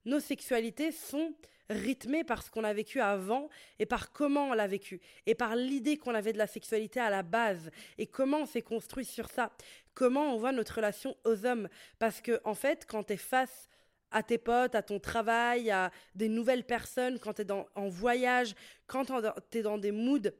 Nos 0.04 0.20
sexualités 0.20 0.92
sont 0.92 1.34
rythmées 1.70 2.24
par 2.24 2.42
ce 2.42 2.50
qu'on 2.50 2.64
a 2.64 2.72
vécu 2.72 3.00
avant 3.00 3.48
et 3.78 3.86
par 3.86 4.12
comment 4.12 4.50
on 4.50 4.52
l'a 4.52 4.66
vécu 4.66 5.00
et 5.26 5.34
par 5.34 5.56
l'idée 5.56 5.96
qu'on 5.96 6.14
avait 6.14 6.32
de 6.32 6.38
la 6.38 6.46
sexualité 6.46 7.00
à 7.00 7.10
la 7.10 7.22
base 7.22 7.70
et 7.98 8.06
comment 8.06 8.40
on 8.40 8.46
s'est 8.46 8.62
construit 8.62 9.04
sur 9.04 9.30
ça, 9.30 9.52
comment 9.94 10.34
on 10.34 10.38
voit 10.38 10.52
notre 10.52 10.76
relation 10.76 11.16
aux 11.24 11.46
hommes? 11.46 11.68
Parce 11.98 12.20
que, 12.20 12.40
en 12.44 12.54
fait, 12.54 12.86
quand 12.86 13.04
tu 13.04 13.14
es 13.14 13.16
face 13.16 13.68
à 14.10 14.22
tes 14.22 14.38
potes, 14.38 14.74
à 14.74 14.82
ton 14.82 15.00
travail, 15.00 15.70
à 15.70 15.90
des 16.14 16.28
nouvelles 16.28 16.64
personnes, 16.64 17.18
quand 17.18 17.34
tu 17.34 17.42
es 17.42 17.50
en 17.50 17.88
voyage, 17.88 18.54
quand 18.86 19.06
tu 19.50 19.58
es 19.58 19.62
dans 19.62 19.78
des 19.78 19.92
moods 19.92 20.30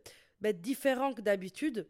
ben, 0.40 0.52
différents 0.52 1.14
que 1.14 1.22
d'habitude, 1.22 1.88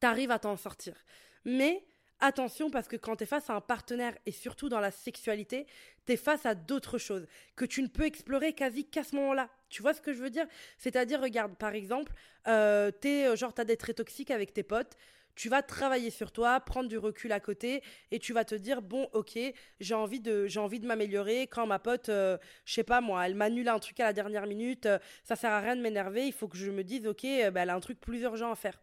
tu 0.00 0.06
arrives 0.06 0.30
à 0.30 0.38
t'en 0.38 0.56
sortir. 0.56 0.96
Mais 1.44 1.84
attention 2.22 2.70
parce 2.70 2.88
que 2.88 2.96
quand 2.96 3.16
tu 3.16 3.24
es 3.24 3.26
face 3.26 3.50
à 3.50 3.54
un 3.54 3.60
partenaire 3.60 4.16
et 4.24 4.32
surtout 4.32 4.68
dans 4.68 4.80
la 4.80 4.90
sexualité, 4.90 5.66
tu 6.06 6.12
es 6.12 6.16
face 6.16 6.46
à 6.46 6.54
d'autres 6.54 6.98
choses 6.98 7.26
que 7.56 7.64
tu 7.64 7.82
ne 7.82 7.88
peux 7.88 8.04
explorer 8.04 8.54
quasi 8.54 8.84
qu'à 8.88 9.04
ce 9.04 9.14
moment-là. 9.16 9.50
Tu 9.68 9.82
vois 9.82 9.92
ce 9.92 10.00
que 10.00 10.12
je 10.12 10.22
veux 10.22 10.30
dire? 10.30 10.46
C'est-à-dire, 10.78 11.20
regarde, 11.20 11.56
par 11.56 11.74
exemple, 11.74 12.12
euh, 12.48 12.90
es, 13.02 13.26
euh, 13.26 13.36
genre, 13.36 13.52
tu 13.52 13.60
as 13.60 13.64
des 13.64 13.76
traits 13.76 13.96
toxiques 13.96 14.30
avec 14.30 14.54
tes 14.54 14.62
potes, 14.62 14.96
tu 15.34 15.48
vas 15.48 15.62
travailler 15.62 16.10
sur 16.10 16.30
toi, 16.32 16.60
prendre 16.60 16.88
du 16.88 16.98
recul 16.98 17.32
à 17.32 17.40
côté 17.40 17.82
et 18.10 18.18
tu 18.18 18.32
vas 18.32 18.44
te 18.44 18.54
dire 18.54 18.82
bon 18.82 19.08
ok 19.12 19.38
j'ai 19.80 19.94
envie 19.94 20.20
de 20.20 20.46
j'ai 20.46 20.60
envie 20.60 20.80
de 20.80 20.86
m'améliorer. 20.86 21.46
Quand 21.46 21.66
ma 21.66 21.78
pote 21.78 22.08
euh, 22.08 22.36
je 22.64 22.74
sais 22.74 22.84
pas 22.84 23.00
moi 23.00 23.26
elle 23.26 23.34
m'annule 23.34 23.68
un 23.68 23.78
truc 23.78 23.98
à 24.00 24.04
la 24.04 24.12
dernière 24.12 24.46
minute 24.46 24.86
euh, 24.86 24.98
ça 25.24 25.36
sert 25.36 25.50
à 25.50 25.60
rien 25.60 25.76
de 25.76 25.80
m'énerver. 25.80 26.26
Il 26.26 26.32
faut 26.32 26.48
que 26.48 26.56
je 26.56 26.70
me 26.70 26.84
dise 26.84 27.06
ok 27.06 27.24
euh, 27.24 27.50
bah, 27.50 27.62
elle 27.62 27.70
a 27.70 27.74
un 27.74 27.80
truc 27.80 28.00
plus 28.00 28.20
urgent 28.22 28.50
à 28.52 28.56
faire 28.56 28.78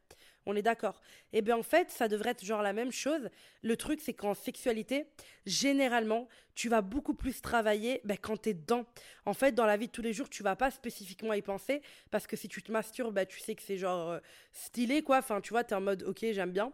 on 0.50 0.56
est 0.56 0.62
d'accord. 0.62 1.02
Et 1.34 1.40
eh 1.40 1.42
bien 1.42 1.58
en 1.58 1.64
fait, 1.64 1.90
ça 1.92 2.08
devrait 2.08 2.32
être 2.32 2.44
genre 2.44 2.62
la 2.62 2.74
même 2.74 2.92
chose. 2.92 3.30
Le 3.62 3.78
truc, 3.78 4.02
c'est 4.02 4.14
qu'en 4.14 4.34
sexualité, 4.34 5.06
généralement, 5.46 6.28
tu 6.56 6.70
vas 6.70 6.82
beaucoup 6.82 7.14
plus 7.14 7.42
travailler 7.42 8.02
ben, 8.04 8.18
quand 8.18 8.42
tu 8.42 8.50
es 8.50 8.54
dedans. 8.54 8.86
En 9.26 9.34
fait, 9.34 9.54
dans 9.54 9.66
la 9.66 9.78
vie 9.78 9.88
de 9.88 9.92
tous 9.92 10.02
les 10.02 10.14
jours, 10.14 10.30
tu 10.30 10.44
vas 10.44 10.56
pas 10.56 10.72
spécifiquement 10.72 11.34
y 11.34 11.42
penser 11.42 11.82
parce 12.12 12.28
que 12.28 12.36
si 12.36 12.48
tu 12.50 12.62
te 12.62 12.72
masturbes, 12.72 13.14
ben, 13.14 13.26
tu 13.26 13.40
sais 13.40 13.56
que 13.56 13.62
c'est 13.62 13.78
genre 13.78 14.10
euh, 14.10 14.20
stylé, 14.52 15.02
quoi. 15.02 15.20
Enfin, 15.20 15.42
tu 15.42 15.52
vois, 15.52 15.64
tu 15.64 15.74
es 15.74 15.78
en 15.78 15.82
mode, 15.82 16.04
ok, 16.04 16.20
j'aime 16.32 16.52
bien 16.52 16.74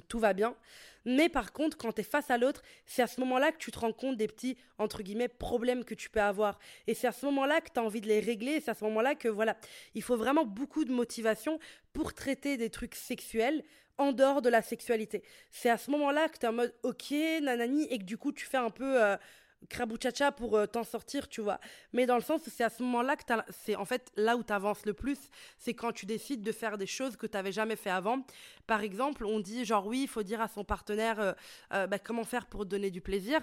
tout 0.00 0.18
va 0.18 0.32
bien. 0.32 0.56
Mais 1.04 1.28
par 1.28 1.52
contre, 1.52 1.76
quand 1.76 1.92
tu 1.92 2.00
es 2.00 2.04
face 2.04 2.30
à 2.30 2.36
l'autre, 2.38 2.62
c'est 2.84 3.02
à 3.02 3.06
ce 3.06 3.20
moment-là 3.20 3.52
que 3.52 3.58
tu 3.58 3.70
te 3.70 3.78
rends 3.78 3.92
compte 3.92 4.16
des 4.16 4.26
petits, 4.26 4.58
entre 4.78 5.02
guillemets, 5.02 5.28
problèmes 5.28 5.84
que 5.84 5.94
tu 5.94 6.10
peux 6.10 6.20
avoir. 6.20 6.58
Et 6.88 6.94
c'est 6.94 7.06
à 7.06 7.12
ce 7.12 7.24
moment-là 7.26 7.60
que 7.60 7.70
tu 7.72 7.78
as 7.78 7.82
envie 7.82 8.00
de 8.00 8.08
les 8.08 8.20
régler. 8.20 8.60
C'est 8.60 8.72
à 8.72 8.74
ce 8.74 8.84
moment-là 8.84 9.14
que, 9.14 9.28
voilà, 9.28 9.56
il 9.94 10.02
faut 10.02 10.16
vraiment 10.16 10.44
beaucoup 10.44 10.84
de 10.84 10.92
motivation 10.92 11.60
pour 11.92 12.12
traiter 12.12 12.56
des 12.56 12.70
trucs 12.70 12.96
sexuels 12.96 13.62
en 13.98 14.12
dehors 14.12 14.42
de 14.42 14.48
la 14.48 14.62
sexualité. 14.62 15.22
C'est 15.50 15.70
à 15.70 15.78
ce 15.78 15.90
moment-là 15.92 16.28
que 16.28 16.38
tu 16.38 16.46
es 16.46 16.48
en 16.48 16.52
mode, 16.52 16.74
ok, 16.82 17.12
nanani, 17.40 17.84
et 17.84 17.98
que 17.98 18.04
du 18.04 18.18
coup, 18.18 18.32
tu 18.32 18.44
fais 18.44 18.58
un 18.58 18.70
peu... 18.70 19.02
Euh, 19.02 19.16
crabouchacha 19.66 20.32
pour 20.32 20.56
euh, 20.56 20.66
t'en 20.66 20.84
sortir, 20.84 21.28
tu 21.28 21.40
vois. 21.40 21.60
Mais 21.92 22.06
dans 22.06 22.16
le 22.16 22.22
sens 22.22 22.40
c'est 22.46 22.64
à 22.64 22.70
ce 22.70 22.82
moment-là 22.82 23.16
que 23.16 23.22
c'est 23.64 23.76
en 23.76 23.84
fait 23.84 24.10
là 24.16 24.36
où 24.36 24.42
tu 24.42 24.52
avances 24.52 24.84
le 24.86 24.94
plus, 24.94 25.18
c'est 25.58 25.74
quand 25.74 25.92
tu 25.92 26.06
décides 26.06 26.42
de 26.42 26.52
faire 26.52 26.78
des 26.78 26.86
choses 26.86 27.16
que 27.16 27.26
tu 27.26 27.36
n'avais 27.36 27.52
jamais 27.52 27.76
fait 27.76 27.90
avant. 27.90 28.24
Par 28.66 28.80
exemple, 28.80 29.24
on 29.24 29.40
dit 29.40 29.64
genre 29.64 29.86
oui, 29.86 30.02
il 30.02 30.08
faut 30.08 30.22
dire 30.22 30.40
à 30.40 30.48
son 30.48 30.64
partenaire 30.64 31.20
euh, 31.20 31.32
euh, 31.72 31.86
bah, 31.86 31.98
comment 31.98 32.24
faire 32.24 32.46
pour 32.46 32.66
donner 32.66 32.90
du 32.90 33.00
plaisir. 33.00 33.40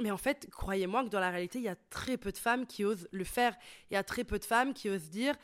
Mais 0.00 0.10
en 0.10 0.16
fait, 0.16 0.48
croyez-moi 0.50 1.04
que 1.04 1.08
dans 1.08 1.20
la 1.20 1.30
réalité, 1.30 1.58
il 1.58 1.64
y 1.64 1.68
a 1.68 1.76
très 1.90 2.16
peu 2.16 2.32
de 2.32 2.38
femmes 2.38 2.66
qui 2.66 2.84
osent 2.84 3.08
le 3.12 3.24
faire. 3.24 3.56
Il 3.90 3.94
y 3.94 3.96
a 3.96 4.02
très 4.02 4.24
peu 4.24 4.38
de 4.38 4.44
femmes 4.44 4.74
qui 4.74 4.90
osent 4.90 5.08
dire 5.08 5.36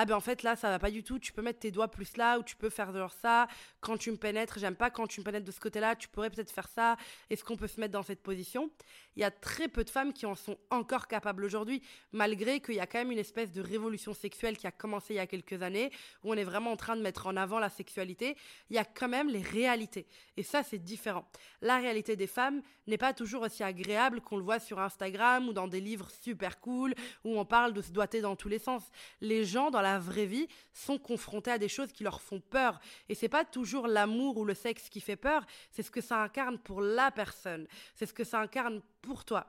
ah 0.00 0.04
ben 0.04 0.14
en 0.14 0.20
fait 0.20 0.44
là 0.44 0.54
ça 0.54 0.70
va 0.70 0.78
pas 0.78 0.92
du 0.92 1.02
tout, 1.02 1.18
tu 1.18 1.32
peux 1.32 1.42
mettre 1.42 1.58
tes 1.58 1.72
doigts 1.72 1.88
plus 1.88 2.16
là 2.16 2.38
ou 2.38 2.44
tu 2.44 2.54
peux 2.54 2.70
faire 2.70 2.92
genre 2.92 3.12
ça, 3.12 3.48
quand 3.80 3.96
tu 3.96 4.12
me 4.12 4.16
pénètres, 4.16 4.56
j'aime 4.60 4.76
pas 4.76 4.90
quand 4.90 5.08
tu 5.08 5.18
me 5.18 5.24
pénètres 5.24 5.44
de 5.44 5.50
ce 5.50 5.58
côté-là, 5.58 5.96
tu 5.96 6.06
pourrais 6.06 6.30
peut-être 6.30 6.52
faire 6.52 6.68
ça, 6.68 6.96
est-ce 7.30 7.42
qu'on 7.42 7.56
peut 7.56 7.66
se 7.66 7.80
mettre 7.80 7.94
dans 7.94 8.04
cette 8.04 8.22
position? 8.22 8.70
Il 9.16 9.22
y 9.22 9.24
a 9.24 9.32
très 9.32 9.66
peu 9.66 9.82
de 9.82 9.90
femmes 9.90 10.12
qui 10.12 10.24
en 10.24 10.36
sont 10.36 10.56
encore 10.70 11.08
capables 11.08 11.42
aujourd'hui, 11.42 11.82
malgré 12.12 12.60
qu'il 12.60 12.76
y 12.76 12.80
a 12.80 12.86
quand 12.86 12.98
même 12.98 13.10
une 13.10 13.18
espèce 13.18 13.50
de 13.50 13.60
révolution 13.60 14.14
sexuelle 14.14 14.56
qui 14.56 14.68
a 14.68 14.70
commencé 14.70 15.14
il 15.14 15.16
y 15.16 15.20
a 15.20 15.26
quelques 15.26 15.60
années, 15.62 15.90
où 16.22 16.30
on 16.30 16.34
est 16.34 16.44
vraiment 16.44 16.70
en 16.70 16.76
train 16.76 16.94
de 16.94 17.02
mettre 17.02 17.26
en 17.26 17.36
avant 17.36 17.58
la 17.58 17.68
sexualité, 17.68 18.36
il 18.70 18.76
y 18.76 18.78
a 18.78 18.84
quand 18.84 19.08
même 19.08 19.28
les 19.28 19.42
réalités. 19.42 20.06
Et 20.36 20.44
ça 20.44 20.62
c'est 20.62 20.78
différent. 20.78 21.28
La 21.60 21.78
réalité 21.78 22.14
des 22.14 22.28
femmes 22.28 22.62
n'est 22.86 22.98
pas 22.98 23.12
toujours 23.12 23.42
aussi 23.42 23.64
agréable 23.64 24.20
qu'on 24.20 24.36
le 24.36 24.44
voit 24.44 24.60
sur 24.60 24.78
Instagram 24.78 25.48
ou 25.48 25.52
dans 25.52 25.66
des 25.66 25.80
livres 25.80 26.08
super 26.22 26.60
cool, 26.60 26.94
où 27.24 27.36
on 27.36 27.44
parle 27.44 27.72
de 27.72 27.82
se 27.82 27.90
doiter 27.90 28.20
dans 28.20 28.36
tous 28.36 28.48
les 28.48 28.60
sens. 28.60 28.84
Les 29.20 29.44
gens 29.44 29.72
dans 29.72 29.80
la 29.80 29.87
la 29.92 29.98
vraie 29.98 30.26
vie 30.26 30.48
sont 30.72 30.98
confrontés 30.98 31.50
à 31.50 31.58
des 31.58 31.68
choses 31.68 31.92
qui 31.92 32.04
leur 32.04 32.20
font 32.20 32.40
peur. 32.40 32.78
Et 33.08 33.14
c'est 33.14 33.28
pas 33.28 33.44
toujours 33.44 33.86
l'amour 33.86 34.36
ou 34.36 34.44
le 34.44 34.54
sexe 34.54 34.88
qui 34.88 35.00
fait 35.00 35.16
peur, 35.16 35.46
c'est 35.70 35.82
ce 35.82 35.90
que 35.90 36.00
ça 36.00 36.22
incarne 36.22 36.58
pour 36.58 36.80
la 36.80 37.10
personne. 37.10 37.66
C'est 37.94 38.06
ce 38.06 38.12
que 38.12 38.24
ça 38.24 38.40
incarne 38.40 38.82
pour 39.00 39.24
toi. 39.24 39.46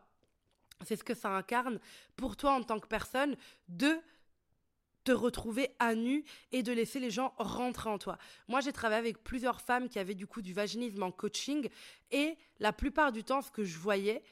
C'est 0.86 0.96
ce 0.96 1.04
que 1.04 1.14
ça 1.14 1.30
incarne 1.30 1.80
pour 2.16 2.38
toi 2.38 2.54
en 2.54 2.64
tant 2.64 2.80
que 2.80 2.88
personne 2.88 3.36
de 3.68 4.00
te 5.04 5.12
retrouver 5.12 5.70
à 5.80 5.94
nu 5.96 6.24
et 6.52 6.64
de 6.64 6.72
laisser 6.72 7.00
les 7.00 7.12
gens 7.12 7.34
rentrer 7.38 7.90
en 7.90 7.98
toi. 7.98 8.18
Moi, 8.48 8.62
j'ai 8.62 8.72
travaillé 8.72 9.00
avec 9.00 9.24
plusieurs 9.24 9.60
femmes 9.60 9.90
qui 9.90 10.00
avaient 10.00 10.16
du 10.16 10.28
coup 10.28 10.42
du 10.42 10.54
vaginisme 10.54 11.04
en 11.04 11.12
coaching 11.12 11.68
et 12.12 12.38
la 12.60 12.72
plupart 12.72 13.12
du 13.12 13.24
temps, 13.24 13.42
ce 13.42 13.52
que 13.52 13.64
je 13.64 13.78
voyais, 13.78 14.24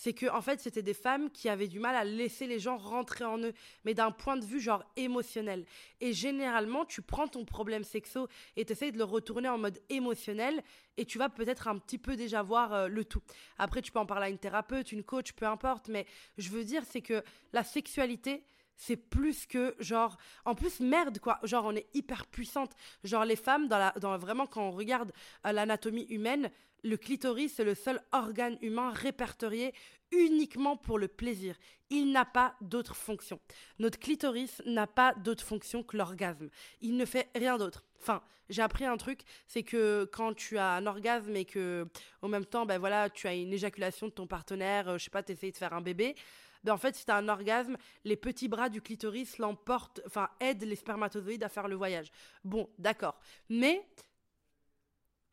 c'est 0.00 0.14
que 0.14 0.24
en 0.30 0.40
fait 0.40 0.60
c'était 0.60 0.82
des 0.82 0.94
femmes 0.94 1.30
qui 1.30 1.50
avaient 1.50 1.68
du 1.68 1.78
mal 1.78 1.94
à 1.94 2.04
laisser 2.04 2.46
les 2.46 2.58
gens 2.58 2.78
rentrer 2.78 3.26
en 3.26 3.38
eux 3.38 3.52
mais 3.84 3.92
d'un 3.92 4.10
point 4.10 4.38
de 4.38 4.46
vue 4.46 4.58
genre 4.58 4.82
émotionnel. 4.96 5.66
Et 6.00 6.14
généralement 6.14 6.86
tu 6.86 7.02
prends 7.02 7.28
ton 7.28 7.44
problème 7.44 7.84
sexo 7.84 8.26
et 8.56 8.64
tu 8.64 8.72
essayes 8.72 8.92
de 8.92 8.96
le 8.96 9.04
retourner 9.04 9.50
en 9.50 9.58
mode 9.58 9.78
émotionnel 9.90 10.62
et 10.96 11.04
tu 11.04 11.18
vas 11.18 11.28
peut-être 11.28 11.68
un 11.68 11.76
petit 11.76 11.98
peu 11.98 12.16
déjà 12.16 12.40
voir 12.40 12.72
euh, 12.72 12.88
le 12.88 13.04
tout. 13.04 13.20
Après 13.58 13.82
tu 13.82 13.92
peux 13.92 13.98
en 13.98 14.06
parler 14.06 14.28
à 14.28 14.30
une 14.30 14.38
thérapeute 14.38 14.90
une 14.90 15.04
coach 15.04 15.32
peu 15.32 15.44
importe 15.44 15.88
mais 15.88 16.06
je 16.38 16.48
veux 16.48 16.64
dire 16.64 16.82
c'est 16.88 17.02
que 17.02 17.22
la 17.52 17.62
sexualité 17.62 18.42
c'est 18.76 18.96
plus 18.96 19.44
que 19.44 19.76
genre 19.80 20.16
en 20.46 20.54
plus 20.54 20.80
merde 20.80 21.18
quoi. 21.18 21.40
Genre 21.42 21.66
on 21.66 21.76
est 21.76 21.88
hyper 21.92 22.24
puissante. 22.26 22.72
Genre 23.04 23.26
les 23.26 23.36
femmes 23.36 23.68
dans 23.68 23.76
la 23.76 23.92
dans 24.00 24.16
vraiment 24.16 24.46
quand 24.46 24.62
on 24.62 24.70
regarde 24.70 25.12
euh, 25.46 25.52
l'anatomie 25.52 26.06
humaine 26.08 26.50
le 26.82 26.96
clitoris 26.96 27.54
c'est 27.54 27.64
le 27.64 27.74
seul 27.74 28.00
organe 28.12 28.58
humain 28.62 28.90
répertorié 28.90 29.74
uniquement 30.12 30.76
pour 30.76 30.98
le 30.98 31.08
plaisir. 31.08 31.56
Il 31.88 32.12
n'a 32.12 32.24
pas 32.24 32.56
d'autre 32.60 32.96
fonction. 32.96 33.40
Notre 33.78 33.98
clitoris 33.98 34.60
n'a 34.66 34.86
pas 34.86 35.14
d'autre 35.14 35.44
fonction 35.44 35.82
que 35.82 35.96
l'orgasme. 35.96 36.50
Il 36.80 36.96
ne 36.96 37.04
fait 37.04 37.28
rien 37.34 37.58
d'autre. 37.58 37.84
Enfin 38.00 38.22
j'ai 38.48 38.62
appris 38.62 38.84
un 38.84 38.96
truc 38.96 39.20
c'est 39.46 39.62
que 39.62 40.08
quand 40.12 40.34
tu 40.34 40.58
as 40.58 40.74
un 40.74 40.86
orgasme 40.86 41.36
et 41.36 41.44
que 41.44 41.86
au 42.22 42.28
même 42.28 42.44
temps 42.44 42.66
ben 42.66 42.78
voilà 42.78 43.08
tu 43.08 43.28
as 43.28 43.34
une 43.34 43.52
éjaculation 43.52 44.08
de 44.08 44.12
ton 44.12 44.26
partenaire 44.26 44.88
euh, 44.88 44.98
je 44.98 45.04
sais 45.04 45.10
pas 45.10 45.22
t'essayes 45.22 45.52
de 45.52 45.56
faire 45.56 45.72
un 45.72 45.80
bébé 45.80 46.16
ben 46.64 46.74
en 46.74 46.78
fait, 46.78 46.94
si 46.94 47.04
tu 47.04 47.10
as 47.10 47.16
un 47.16 47.28
orgasme, 47.28 47.76
les 48.04 48.16
petits 48.16 48.48
bras 48.48 48.68
du 48.68 48.82
clitoris 48.82 49.38
l'emportent, 49.38 50.00
enfin, 50.06 50.28
aident 50.40 50.64
les 50.64 50.76
spermatozoïdes 50.76 51.42
à 51.42 51.48
faire 51.48 51.68
le 51.68 51.76
voyage. 51.76 52.10
Bon, 52.44 52.68
d'accord. 52.78 53.18
Mais, 53.48 53.86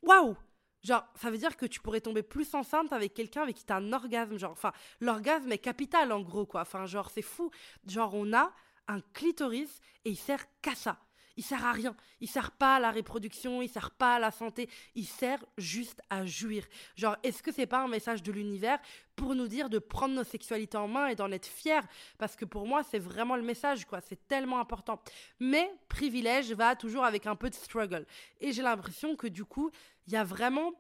waouh 0.02 0.38
Genre, 0.88 1.04
ça 1.16 1.30
veut 1.30 1.38
dire 1.38 1.58
que 1.58 1.66
tu 1.66 1.82
pourrais 1.82 2.00
tomber 2.00 2.24
plus 2.24 2.54
enceinte 2.56 2.94
avec 2.94 3.14
quelqu'un 3.14 3.42
avec 3.42 3.58
qui 3.58 3.66
tu 3.66 3.74
as 3.74 3.76
un 3.76 3.92
orgasme. 3.92 4.38
Genre, 4.40 4.54
enfin, 4.54 4.72
l'orgasme 5.02 5.52
est 5.52 5.58
capital 5.58 6.14
en 6.14 6.22
gros, 6.22 6.46
quoi. 6.46 6.62
Enfin, 6.62 6.86
genre, 6.86 7.10
c'est 7.10 7.22
fou. 7.22 7.52
Genre, 7.86 8.14
on 8.14 8.32
a 8.32 8.54
un 8.88 9.02
clitoris 9.14 9.82
et 10.06 10.12
il 10.12 10.16
sert 10.16 10.46
qu'à 10.62 10.76
ça 10.76 10.98
il 11.38 11.44
sert 11.44 11.64
à 11.66 11.72
rien. 11.72 11.96
Il 12.20 12.28
sert 12.28 12.52
pas 12.52 12.76
à 12.76 12.80
la 12.80 12.92
reproduction, 12.92 13.62
il 13.62 13.70
sert 13.70 13.92
pas 13.92 14.16
à 14.16 14.20
la 14.20 14.32
santé, 14.32 14.70
il 14.96 15.06
sert 15.06 15.44
juste 15.58 16.02
à 16.10 16.26
jouir. 16.26 16.66
Genre, 16.96 17.16
est-ce 17.24 17.42
que 17.42 17.52
c'est 17.52 17.68
pas 17.68 17.84
un 17.84 17.88
message 17.88 18.24
de 18.24 18.32
l'univers 18.32 18.80
pour 19.16 19.36
nous 19.36 19.48
dire 19.48 19.70
de 19.70 19.80
prendre 19.80 20.16
nos 20.16 20.24
sexualités 20.24 20.78
en 20.78 20.88
main 20.88 21.08
et 21.08 21.16
d'en 21.16 21.32
être 21.32 21.46
fiers? 21.46 21.82
Parce 22.18 22.36
que 22.36 22.46
pour 22.46 22.68
moi, 22.68 22.84
c'est 22.84 23.00
vraiment 23.00 23.36
le 23.36 23.44
message, 23.44 23.86
quoi. 23.86 24.02
C'est 24.02 24.28
tellement 24.28 24.60
important. 24.60 25.02
Mais 25.40 25.72
privilège 25.88 26.52
va 26.52 26.76
toujours 26.76 27.06
avec 27.06 27.28
un 27.28 27.36
peu 27.36 27.50
de 27.50 27.56
struggle. 27.56 28.06
Et 28.42 28.52
j'ai 28.52 28.64
l'impression 28.64 29.16
que 29.16 29.28
du 29.28 29.46
coup, 29.46 29.72
il 30.08 30.14
y 30.14 30.18
a 30.18 30.24
vraiment 30.24 30.74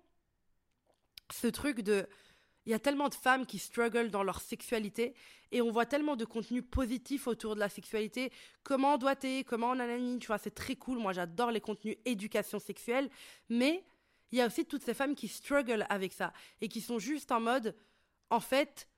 ce 1.31 1.47
truc 1.47 1.81
de 1.81 2.07
il 2.67 2.71
y 2.71 2.73
a 2.73 2.79
tellement 2.79 3.07
de 3.07 3.15
femmes 3.15 3.45
qui 3.45 3.59
struggle 3.59 4.11
dans 4.11 4.23
leur 4.23 4.41
sexualité 4.41 5.15
et 5.53 5.61
on 5.61 5.71
voit 5.71 5.85
tellement 5.85 6.17
de 6.17 6.25
contenu 6.25 6.61
positif 6.61 7.25
autour 7.25 7.55
de 7.55 7.61
la 7.61 7.69
sexualité. 7.69 8.29
Comment 8.63 8.97
doit-elle 8.97 9.45
Comment 9.45 9.73
nanani 9.73 10.19
Tu 10.19 10.27
vois, 10.27 10.37
c'est 10.37 10.53
très 10.53 10.75
cool. 10.75 10.97
Moi, 10.99 11.13
j'adore 11.13 11.51
les 11.51 11.61
contenus 11.61 11.95
éducation 12.03 12.59
sexuelle. 12.59 13.09
Mais 13.47 13.85
il 14.33 14.37
y 14.37 14.41
a 14.41 14.47
aussi 14.47 14.65
toutes 14.65 14.83
ces 14.83 14.93
femmes 14.93 15.15
qui 15.15 15.29
struggle 15.29 15.85
avec 15.87 16.11
ça 16.11 16.33
et 16.59 16.67
qui 16.67 16.81
sont 16.81 16.99
juste 16.99 17.31
en 17.31 17.39
mode, 17.39 17.73
en 18.29 18.41
fait, 18.41 18.89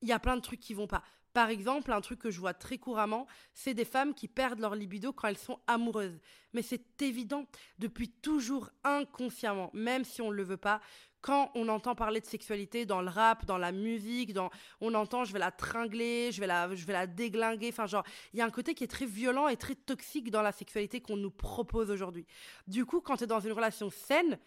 il 0.00 0.08
y 0.08 0.12
a 0.12 0.18
plein 0.18 0.36
de 0.36 0.40
trucs 0.40 0.60
qui 0.60 0.72
vont 0.72 0.86
pas. 0.86 1.02
Par 1.34 1.50
exemple, 1.50 1.92
un 1.92 2.00
truc 2.00 2.18
que 2.18 2.30
je 2.30 2.40
vois 2.40 2.54
très 2.54 2.78
couramment, 2.78 3.26
c'est 3.52 3.74
des 3.74 3.84
femmes 3.84 4.14
qui 4.14 4.28
perdent 4.28 4.60
leur 4.60 4.74
libido 4.74 5.12
quand 5.12 5.28
elles 5.28 5.36
sont 5.36 5.60
amoureuses. 5.66 6.18
Mais 6.54 6.62
c'est 6.62 7.02
évident, 7.02 7.44
depuis 7.78 8.08
toujours 8.08 8.70
inconsciemment, 8.82 9.70
même 9.74 10.04
si 10.04 10.22
on 10.22 10.30
ne 10.30 10.36
le 10.36 10.42
veut 10.42 10.56
pas, 10.56 10.80
quand 11.20 11.50
on 11.54 11.68
entend 11.68 11.94
parler 11.94 12.20
de 12.20 12.26
sexualité 12.26 12.86
dans 12.86 13.02
le 13.02 13.08
rap, 13.08 13.44
dans 13.44 13.58
la 13.58 13.72
musique, 13.72 14.32
dans 14.32 14.50
on 14.80 14.94
entend 14.94 15.24
je 15.24 15.32
vais 15.32 15.38
la 15.38 15.50
tringler, 15.50 16.30
je 16.32 16.40
vais 16.40 16.46
la 16.46 16.74
je 16.74 16.86
vais 16.86 16.92
la 16.92 17.06
déglinguer, 17.06 17.68
enfin 17.70 17.86
genre 17.86 18.04
il 18.32 18.38
y 18.38 18.42
a 18.42 18.44
un 18.44 18.50
côté 18.50 18.74
qui 18.74 18.84
est 18.84 18.88
très 18.88 19.06
violent 19.06 19.48
et 19.48 19.56
très 19.56 19.74
toxique 19.74 20.30
dans 20.30 20.42
la 20.42 20.52
sexualité 20.52 21.00
qu'on 21.00 21.16
nous 21.16 21.30
propose 21.30 21.90
aujourd'hui. 21.90 22.26
Du 22.66 22.84
coup, 22.86 23.00
quand 23.00 23.16
tu 23.16 23.24
es 23.24 23.26
dans 23.26 23.40
une 23.40 23.52
relation 23.52 23.90
saine, 23.90 24.38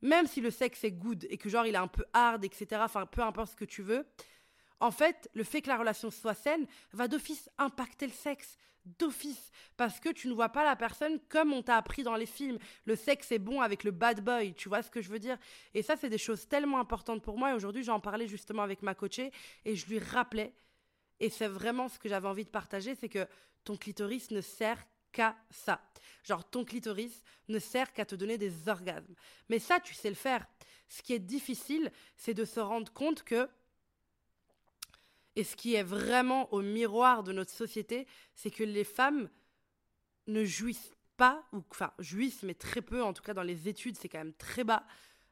même 0.00 0.26
si 0.26 0.40
le 0.40 0.50
sexe 0.50 0.84
est 0.84 0.92
good 0.92 1.26
et 1.28 1.36
que 1.36 1.48
genre 1.48 1.66
il 1.66 1.74
est 1.74 1.78
un 1.78 1.88
peu 1.88 2.04
hard, 2.12 2.44
etc., 2.44 2.80
enfin 2.84 3.06
peu 3.06 3.22
importe 3.22 3.50
ce 3.50 3.56
que 3.56 3.64
tu 3.64 3.82
veux, 3.82 4.06
en 4.80 4.90
fait, 4.90 5.28
le 5.34 5.44
fait 5.44 5.62
que 5.62 5.68
la 5.68 5.76
relation 5.76 6.10
soit 6.10 6.34
saine 6.34 6.66
va 6.92 7.08
d'office 7.08 7.50
impacter 7.58 8.06
le 8.06 8.12
sexe. 8.12 8.56
D'office. 8.84 9.50
Parce 9.76 10.00
que 10.00 10.08
tu 10.08 10.28
ne 10.28 10.32
vois 10.32 10.48
pas 10.48 10.64
la 10.64 10.76
personne 10.76 11.18
comme 11.28 11.52
on 11.52 11.62
t'a 11.62 11.76
appris 11.76 12.02
dans 12.02 12.14
les 12.14 12.26
films. 12.26 12.58
Le 12.86 12.96
sexe 12.96 13.32
est 13.32 13.38
bon 13.38 13.60
avec 13.60 13.84
le 13.84 13.90
bad 13.90 14.22
boy. 14.22 14.54
Tu 14.54 14.68
vois 14.68 14.82
ce 14.82 14.90
que 14.90 15.02
je 15.02 15.10
veux 15.10 15.18
dire? 15.18 15.36
Et 15.74 15.82
ça, 15.82 15.96
c'est 15.96 16.08
des 16.08 16.16
choses 16.16 16.48
tellement 16.48 16.78
importantes 16.78 17.22
pour 17.22 17.36
moi. 17.36 17.50
Et 17.50 17.54
aujourd'hui, 17.54 17.82
j'en 17.82 18.00
parlais 18.00 18.26
justement 18.26 18.62
avec 18.62 18.82
ma 18.82 18.94
coachée 18.94 19.30
et 19.64 19.76
je 19.76 19.86
lui 19.86 19.98
rappelais. 19.98 20.54
Et 21.20 21.28
c'est 21.28 21.48
vraiment 21.48 21.88
ce 21.88 21.98
que 21.98 22.08
j'avais 22.08 22.28
envie 22.28 22.44
de 22.44 22.50
partager 22.50 22.94
c'est 22.94 23.08
que 23.08 23.26
ton 23.64 23.76
clitoris 23.76 24.30
ne 24.30 24.40
sert 24.40 24.82
qu'à 25.12 25.36
ça. 25.50 25.82
Genre, 26.24 26.48
ton 26.48 26.64
clitoris 26.64 27.22
ne 27.48 27.58
sert 27.58 27.92
qu'à 27.92 28.06
te 28.06 28.14
donner 28.14 28.38
des 28.38 28.68
orgasmes. 28.68 29.14
Mais 29.48 29.58
ça, 29.58 29.80
tu 29.80 29.94
sais 29.94 30.08
le 30.08 30.14
faire. 30.14 30.46
Ce 30.88 31.02
qui 31.02 31.12
est 31.12 31.18
difficile, 31.18 31.92
c'est 32.16 32.34
de 32.34 32.44
se 32.44 32.60
rendre 32.60 32.92
compte 32.92 33.22
que 33.22 33.48
et 35.38 35.44
ce 35.44 35.54
qui 35.54 35.76
est 35.76 35.84
vraiment 35.84 36.52
au 36.52 36.62
miroir 36.62 37.22
de 37.22 37.32
notre 37.32 37.52
société, 37.52 38.08
c'est 38.34 38.50
que 38.50 38.64
les 38.64 38.82
femmes 38.82 39.30
ne 40.26 40.44
jouissent 40.44 40.96
pas, 41.16 41.44
ou 41.52 41.62
enfin 41.70 41.92
jouissent, 42.00 42.42
mais 42.42 42.54
très 42.54 42.82
peu, 42.82 43.04
en 43.04 43.12
tout 43.12 43.22
cas 43.22 43.34
dans 43.34 43.44
les 43.44 43.68
études, 43.68 43.96
c'est 43.96 44.08
quand 44.08 44.18
même 44.18 44.34
très 44.34 44.64
bas, 44.64 44.84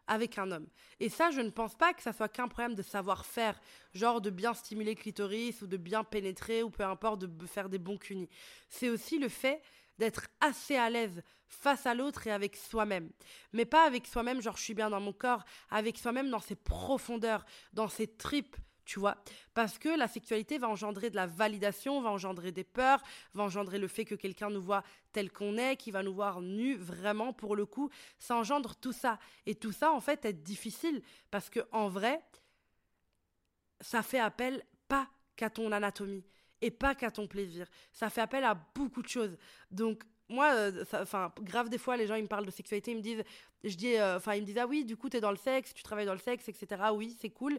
avec 0.06 0.38
un 0.38 0.52
homme. 0.52 0.68
Et 1.00 1.08
ça, 1.08 1.32
je 1.32 1.40
ne 1.40 1.50
pense 1.50 1.74
pas 1.74 1.92
que 1.92 2.02
ça 2.02 2.12
soit 2.12 2.28
qu'un 2.28 2.46
problème 2.46 2.76
de 2.76 2.82
savoir-faire, 2.82 3.60
genre 3.94 4.20
de 4.20 4.30
bien 4.30 4.54
stimuler 4.54 4.94
le 4.94 5.00
clitoris 5.00 5.60
ou 5.62 5.66
de 5.66 5.76
bien 5.76 6.04
pénétrer 6.04 6.62
ou 6.62 6.70
peu 6.70 6.84
importe, 6.84 7.22
de 7.24 7.46
faire 7.46 7.68
des 7.68 7.80
bons 7.80 7.98
cunis. 7.98 8.28
C'est 8.68 8.90
aussi 8.90 9.18
le 9.18 9.28
fait 9.28 9.60
d'être 9.98 10.28
assez 10.40 10.76
à 10.76 10.88
l'aise 10.88 11.20
face 11.48 11.84
à 11.84 11.96
l'autre 11.96 12.28
et 12.28 12.30
avec 12.30 12.54
soi-même. 12.54 13.10
Mais 13.52 13.64
pas 13.64 13.84
avec 13.84 14.06
soi-même, 14.06 14.40
genre 14.40 14.56
je 14.56 14.62
suis 14.62 14.74
bien 14.74 14.88
dans 14.88 15.00
mon 15.00 15.12
corps, 15.12 15.44
avec 15.68 15.98
soi-même 15.98 16.30
dans 16.30 16.38
ses 16.38 16.54
profondeurs, 16.54 17.44
dans 17.72 17.88
ses 17.88 18.06
tripes, 18.06 18.56
tu 18.86 19.00
vois 19.00 19.16
Parce 19.52 19.78
que 19.78 19.88
la 19.88 20.08
sexualité 20.08 20.56
va 20.58 20.68
engendrer 20.68 21.10
de 21.10 21.16
la 21.16 21.26
validation, 21.26 22.00
va 22.00 22.10
engendrer 22.10 22.52
des 22.52 22.64
peurs, 22.64 23.02
va 23.34 23.42
engendrer 23.42 23.78
le 23.78 23.88
fait 23.88 24.04
que 24.04 24.14
quelqu'un 24.14 24.48
nous 24.48 24.62
voit 24.62 24.84
tel 25.12 25.30
qu'on 25.30 25.58
est, 25.58 25.76
qui 25.76 25.90
va 25.90 26.02
nous 26.02 26.14
voir 26.14 26.40
nus, 26.40 26.76
vraiment, 26.76 27.32
pour 27.32 27.56
le 27.56 27.66
coup, 27.66 27.90
ça 28.18 28.36
engendre 28.36 28.76
tout 28.76 28.92
ça. 28.92 29.18
Et 29.44 29.56
tout 29.56 29.72
ça, 29.72 29.92
en 29.92 30.00
fait, 30.00 30.24
est 30.24 30.32
difficile, 30.32 31.02
parce 31.30 31.50
que 31.50 31.60
en 31.72 31.88
vrai, 31.88 32.22
ça 33.80 34.02
fait 34.02 34.20
appel 34.20 34.62
pas 34.88 35.08
qu'à 35.34 35.50
ton 35.50 35.72
anatomie 35.72 36.24
et 36.62 36.70
pas 36.70 36.94
qu'à 36.94 37.10
ton 37.10 37.26
plaisir. 37.26 37.66
Ça 37.92 38.08
fait 38.08 38.20
appel 38.22 38.44
à 38.44 38.54
beaucoup 38.54 39.02
de 39.02 39.08
choses. 39.08 39.36
Donc, 39.70 40.04
moi, 40.28 40.52
euh, 40.54 40.84
enfin, 40.94 41.32
grave 41.42 41.68
des 41.68 41.78
fois, 41.78 41.96
les 41.96 42.06
gens, 42.06 42.14
ils 42.14 42.22
me 42.22 42.28
parlent 42.28 42.46
de 42.46 42.50
sexualité, 42.50 42.92
ils 42.92 42.96
me 42.96 43.02
disent, 43.02 43.24
je 43.64 43.76
dis, 43.76 43.96
euh, 43.96 44.16
enfin, 44.16 44.34
ils 44.34 44.42
me 44.42 44.46
disent, 44.46 44.58
ah 44.58 44.66
oui, 44.66 44.84
du 44.84 44.96
coup, 44.96 45.08
t'es 45.08 45.20
dans 45.20 45.30
le 45.30 45.36
sexe, 45.36 45.74
tu 45.74 45.82
travailles 45.82 46.06
dans 46.06 46.12
le 46.12 46.18
sexe, 46.20 46.48
etc. 46.48 46.82
Oui, 46.92 47.16
c'est 47.20 47.30
cool 47.30 47.58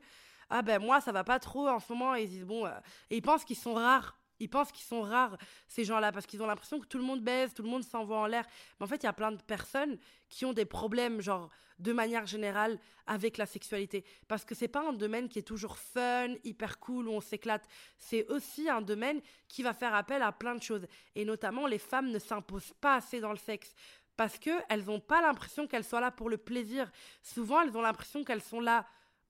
ah 0.50 0.62
ben 0.62 0.82
moi 0.82 1.02
ça 1.02 1.12
va 1.12 1.24
pas 1.24 1.40
trop 1.40 1.68
en 1.68 1.80
ce 1.80 1.92
moment 1.92 2.16
et 2.16 2.24
ils 2.24 2.30
disent 2.30 2.46
bon 2.46 2.66
euh, 2.66 2.72
et 3.10 3.18
ils 3.18 3.22
pensent 3.22 3.44
qu'ils 3.44 3.58
sont 3.58 3.74
rares 3.74 4.18
ils 4.40 4.50
pensent 4.50 4.72
qu'ils 4.72 4.86
sont 4.86 5.02
rares, 5.02 5.38
ces 5.68 5.84
gens-là, 5.84 6.12
parce 6.12 6.26
qu'ils 6.26 6.42
ont 6.42 6.46
l'impression 6.46 6.80
que 6.80 6.86
tout 6.86 6.98
le 6.98 7.04
monde 7.04 7.22
baise, 7.22 7.54
tout 7.54 7.64
le 7.64 7.70
monde 7.70 7.84
s'envoie 7.84 8.18
en 8.18 8.28
l'air. 8.28 8.46
Mais 8.80 8.84
en 8.84 8.88
fait, 8.88 9.04
il 9.04 9.06
y 9.06 9.10
a 9.10 9.14
plein 9.14 9.32
de 9.32 9.42
personnes 9.42 9.98
qui 10.30 10.46
ont 10.46 10.54
des 10.54 10.66
problèmes, 10.66 11.22
genre, 11.22 11.50
de 11.80 11.94
manière 11.94 12.26
générale, 12.26 12.80
avec 13.06 13.38
la 13.38 13.46
sexualité. 13.46 14.04
Parce 14.28 14.46
que 14.46 14.56
c'est 14.56 14.68
pas 14.68 14.88
un 14.88 14.94
domaine 14.94 15.30
qui 15.30 15.40
est 15.40 15.44
toujours 15.44 15.78
fun, 15.78 16.30
hyper 16.44 16.80
cool, 16.80 17.08
où 17.08 17.14
on 17.14 17.22
s'éclate. 17.22 17.68
C'est 17.98 18.28
aussi 18.30 18.70
un 18.70 18.82
domaine 18.82 19.22
qui 19.48 19.64
va 19.64 19.74
faire 19.74 19.96
appel 19.96 20.22
à 20.22 20.32
plein 20.32 20.56
de 20.56 20.62
choses. 20.62 20.86
Et 21.16 21.26
notamment, 21.26 21.68
les 21.68 21.80
femmes 21.80 22.12
ne 22.12 22.20
s'imposent 22.20 22.74
pas 22.80 22.96
assez 22.96 23.20
dans 23.20 23.32
le 23.32 23.38
sexe. 23.38 23.74
Parce 24.16 24.40
qu'elles 24.40 24.86
n'ont 24.86 25.00
pas 25.00 25.22
l'impression 25.22 25.68
qu'elles 25.68 25.84
soient 25.84 26.02
là 26.02 26.12
pour 26.12 26.30
le 26.30 26.38
plaisir. 26.38 26.92
Souvent, 27.22 27.62
elles 27.62 27.78
ont 27.78 27.82
l'impression 27.82 28.24
qu'elles 28.24 28.42
sont 28.42 28.60
là 28.60 28.86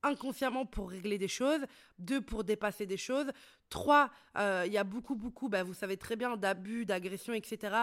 inconsciemment 0.08 0.66
pour 0.66 0.90
régler 0.90 1.18
des 1.18 1.28
choses, 1.28 1.62
deux 2.00 2.22
pour 2.22 2.44
dépasser 2.44 2.86
des 2.86 2.98
choses, 2.98 3.32
trois, 3.70 4.12
euh, 4.38 4.64
il 4.66 4.74
y 4.74 4.78
a 4.78 4.84
beaucoup, 4.84 5.16
beaucoup, 5.16 5.50
bah, 5.50 5.64
vous 5.64 5.74
savez 5.74 5.98
très 5.98 6.16
bien, 6.16 6.38
d'abus, 6.38 6.86
d'agressions, 6.86 7.34
etc., 7.34 7.76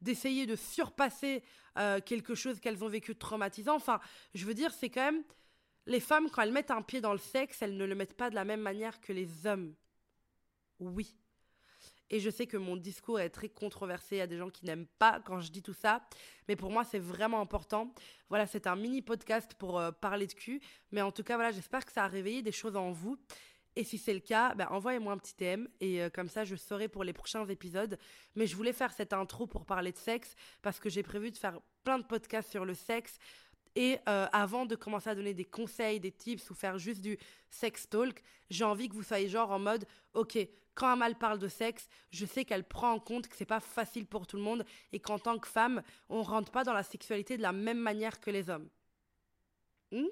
d'essayer 0.00 0.46
de 0.46 0.56
surpasser 0.56 1.42
euh, 1.78 2.00
quelque 2.00 2.34
chose 2.34 2.60
qu'elles 2.60 2.84
ont 2.84 2.88
vécu 2.88 3.16
traumatisant. 3.16 3.76
Enfin, 3.76 4.00
je 4.34 4.44
veux 4.44 4.54
dire, 4.54 4.72
c'est 4.72 4.90
quand 4.90 5.04
même, 5.04 5.22
les 5.86 6.00
femmes, 6.00 6.28
quand 6.30 6.42
elles 6.42 6.52
mettent 6.52 6.70
un 6.70 6.82
pied 6.82 7.00
dans 7.00 7.12
le 7.12 7.18
sexe, 7.18 7.62
elles 7.62 7.76
ne 7.76 7.84
le 7.84 7.94
mettent 7.94 8.16
pas 8.16 8.30
de 8.30 8.34
la 8.34 8.44
même 8.44 8.60
manière 8.60 9.00
que 9.00 9.12
les 9.12 9.46
hommes. 9.46 9.74
Oui. 10.80 11.16
Et 12.10 12.20
je 12.20 12.30
sais 12.30 12.46
que 12.46 12.56
mon 12.56 12.76
discours 12.76 13.20
est 13.20 13.30
très 13.30 13.48
controversé. 13.48 14.16
Il 14.16 14.18
y 14.18 14.22
a 14.22 14.26
des 14.26 14.38
gens 14.38 14.50
qui 14.50 14.64
n'aiment 14.64 14.86
pas 14.98 15.20
quand 15.24 15.40
je 15.40 15.50
dis 15.50 15.62
tout 15.62 15.74
ça. 15.74 16.02
Mais 16.48 16.56
pour 16.56 16.70
moi, 16.70 16.84
c'est 16.84 16.98
vraiment 16.98 17.40
important. 17.40 17.92
Voilà, 18.28 18.46
c'est 18.46 18.66
un 18.66 18.76
mini 18.76 19.02
podcast 19.02 19.54
pour 19.54 19.78
euh, 19.78 19.90
parler 19.90 20.26
de 20.26 20.32
cul. 20.32 20.60
Mais 20.92 21.02
en 21.02 21.12
tout 21.12 21.22
cas, 21.22 21.34
voilà, 21.36 21.52
j'espère 21.52 21.84
que 21.84 21.92
ça 21.92 22.04
a 22.04 22.08
réveillé 22.08 22.42
des 22.42 22.52
choses 22.52 22.76
en 22.76 22.92
vous. 22.92 23.18
Et 23.78 23.84
si 23.84 23.96
c'est 23.96 24.12
le 24.12 24.18
cas, 24.18 24.54
ben, 24.56 24.66
envoyez-moi 24.70 25.12
un 25.12 25.18
petit 25.18 25.36
TM 25.36 25.68
et 25.80 26.02
euh, 26.02 26.10
comme 26.10 26.28
ça 26.28 26.44
je 26.44 26.56
saurai 26.56 26.88
pour 26.88 27.04
les 27.04 27.12
prochains 27.12 27.46
épisodes. 27.46 27.96
Mais 28.34 28.44
je 28.44 28.56
voulais 28.56 28.72
faire 28.72 28.92
cette 28.92 29.12
intro 29.12 29.46
pour 29.46 29.64
parler 29.64 29.92
de 29.92 29.98
sexe 29.98 30.34
parce 30.62 30.80
que 30.80 30.90
j'ai 30.90 31.04
prévu 31.04 31.30
de 31.30 31.36
faire 31.36 31.60
plein 31.84 32.00
de 32.00 32.04
podcasts 32.04 32.50
sur 32.50 32.64
le 32.64 32.74
sexe. 32.74 33.18
Et 33.76 33.98
euh, 34.08 34.26
avant 34.32 34.66
de 34.66 34.74
commencer 34.74 35.10
à 35.10 35.14
donner 35.14 35.34
des 35.34 35.44
conseils, 35.44 36.00
des 36.00 36.12
tips 36.12 36.50
ou 36.50 36.54
faire 36.54 36.78
juste 36.78 37.00
du 37.00 37.18
sex 37.50 37.88
talk, 37.88 38.22
j'ai 38.50 38.64
envie 38.64 38.88
que 38.88 38.94
vous 38.94 39.02
soyez 39.02 39.28
genre 39.28 39.50
en 39.50 39.58
mode, 39.58 39.86
ok, 40.14 40.38
quand 40.74 40.88
Amal 40.88 41.16
parle 41.16 41.38
de 41.38 41.48
sexe, 41.48 41.88
je 42.10 42.24
sais 42.24 42.44
qu'elle 42.44 42.64
prend 42.64 42.92
en 42.92 43.00
compte 43.00 43.26
que 43.26 43.36
c'est 43.36 43.44
pas 43.44 43.60
facile 43.60 44.06
pour 44.06 44.26
tout 44.26 44.36
le 44.36 44.42
monde 44.42 44.64
et 44.92 45.00
qu'en 45.00 45.18
tant 45.18 45.38
que 45.38 45.48
femme, 45.48 45.82
on 46.08 46.22
rentre 46.22 46.52
pas 46.52 46.62
dans 46.62 46.72
la 46.72 46.84
sexualité 46.84 47.36
de 47.36 47.42
la 47.42 47.52
même 47.52 47.80
manière 47.80 48.20
que 48.20 48.30
les 48.30 48.48
hommes. 48.48 48.68
Hmm? 49.90 50.06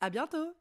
À 0.00 0.10
bientôt 0.10 0.54